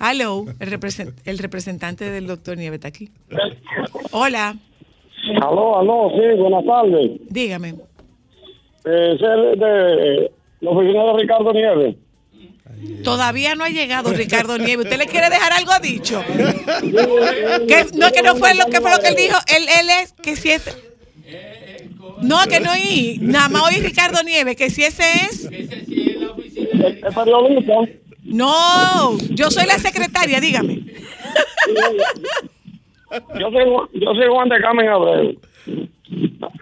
[0.00, 3.10] Hello, el, represent- el representante del doctor Nieves está aquí.
[4.10, 4.56] Hola,
[5.36, 7.10] Aló, aló, sí, buenas tardes.
[7.28, 7.74] dígame.
[8.84, 11.96] Eh, soy de, de la oficina de Ricardo Nieves.
[13.02, 14.86] Todavía no ha llegado Ricardo Nieves.
[14.86, 16.22] ¿Usted le quiere dejar algo dicho?
[17.68, 19.36] Que, no, que no fue lo que fue lo que él dijo.
[19.54, 20.64] Él, él es que si es.
[22.22, 23.18] No, que no oí.
[23.20, 25.44] Nada más oí Ricardo Nieves, que si ese es.
[25.50, 27.74] ¿Es periodista?
[28.22, 30.82] No, yo soy la secretaria, dígame.
[33.38, 35.36] Yo soy, yo soy Juan de Carmen Abreu.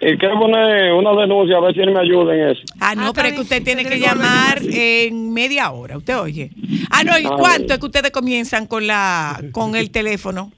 [0.01, 2.63] Y quiero poner una denuncia, a ver si él me ayuda en eso.
[2.81, 6.51] Ah, no, pero es que usted tiene que llamar en media hora, usted oye.
[6.91, 10.53] Ah, no, ¿y Ah, cuánto es que ustedes comienzan con la con el teléfono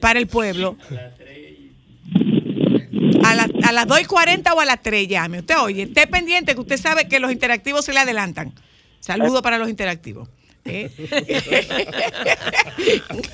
[0.00, 0.76] para el pueblo?
[3.24, 5.40] A, la- a las 2 y 40 o a las 3 llame.
[5.40, 8.52] Usted oye, esté pendiente que usted sabe que los interactivos se le adelantan.
[9.00, 10.28] Saludo para los interactivos.
[10.68, 10.90] ¿Eh?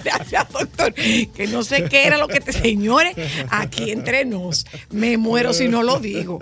[0.04, 0.94] Gracias, doctor.
[0.94, 3.14] Que no sé qué era lo que te, señores,
[3.50, 4.66] aquí entre nos.
[4.90, 6.38] Me muero si no lo digo.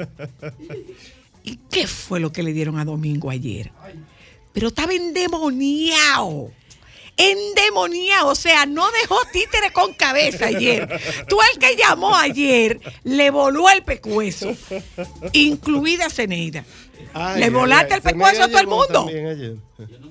[1.44, 3.70] ¿Y qué fue lo que le dieron a Domingo ayer?
[4.52, 6.50] Pero estaba endemoniado.
[7.16, 8.28] Endemoniado.
[8.28, 10.88] O sea, no dejó títere con cabeza ayer.
[11.28, 14.54] Tú el que llamó ayer le voló el pecueso,
[15.32, 16.64] incluida Ceneida.
[17.12, 18.86] Ay, le volaste ay, el pecueso a todo el mundo.
[18.86, 19.54] también ayer.
[19.78, 20.10] No,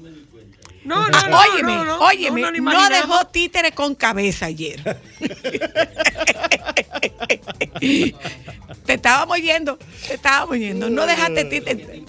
[0.98, 2.90] no, óyeme, no, no, óyeme, no, no, no, no imaginamos.
[3.10, 4.82] dejó títere con cabeza ayer.
[8.86, 10.90] te estábamos yendo, te estábamos yendo.
[10.90, 12.04] No dejaste títere.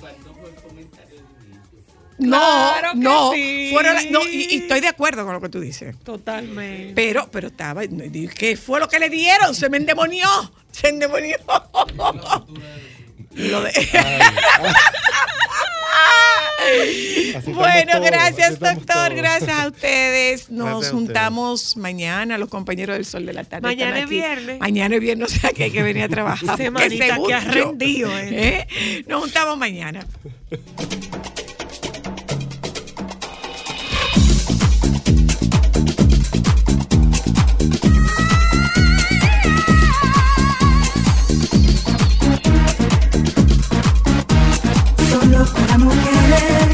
[2.19, 3.70] No, Claro que no, sí.
[3.73, 5.97] fueron no, y, y estoy de acuerdo con lo que tú dices.
[6.05, 6.93] Totalmente.
[6.94, 7.81] Pero, pero estaba,
[8.36, 9.55] ¿qué fue lo que le dieron?
[9.55, 10.28] Se me endemonió,
[10.70, 11.36] se endemonió.
[13.32, 13.73] Lo de-
[17.54, 19.14] bueno, todos, gracias doctor, todos.
[19.14, 20.50] gracias a ustedes.
[20.50, 20.90] Nos Gracias a ustedes.
[20.90, 23.66] juntamos mañana, los compañeros del Sol de la Tarde.
[23.66, 24.60] Mañana es viernes.
[24.60, 26.56] Mañana es viernes, o sea que hay que venir a trabajar.
[26.56, 28.66] Semanita que ha yo, rendido, ¿eh?
[28.68, 29.04] ¿eh?
[29.06, 30.06] Nos juntamos mañana.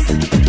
[0.06, 0.45] Thank you.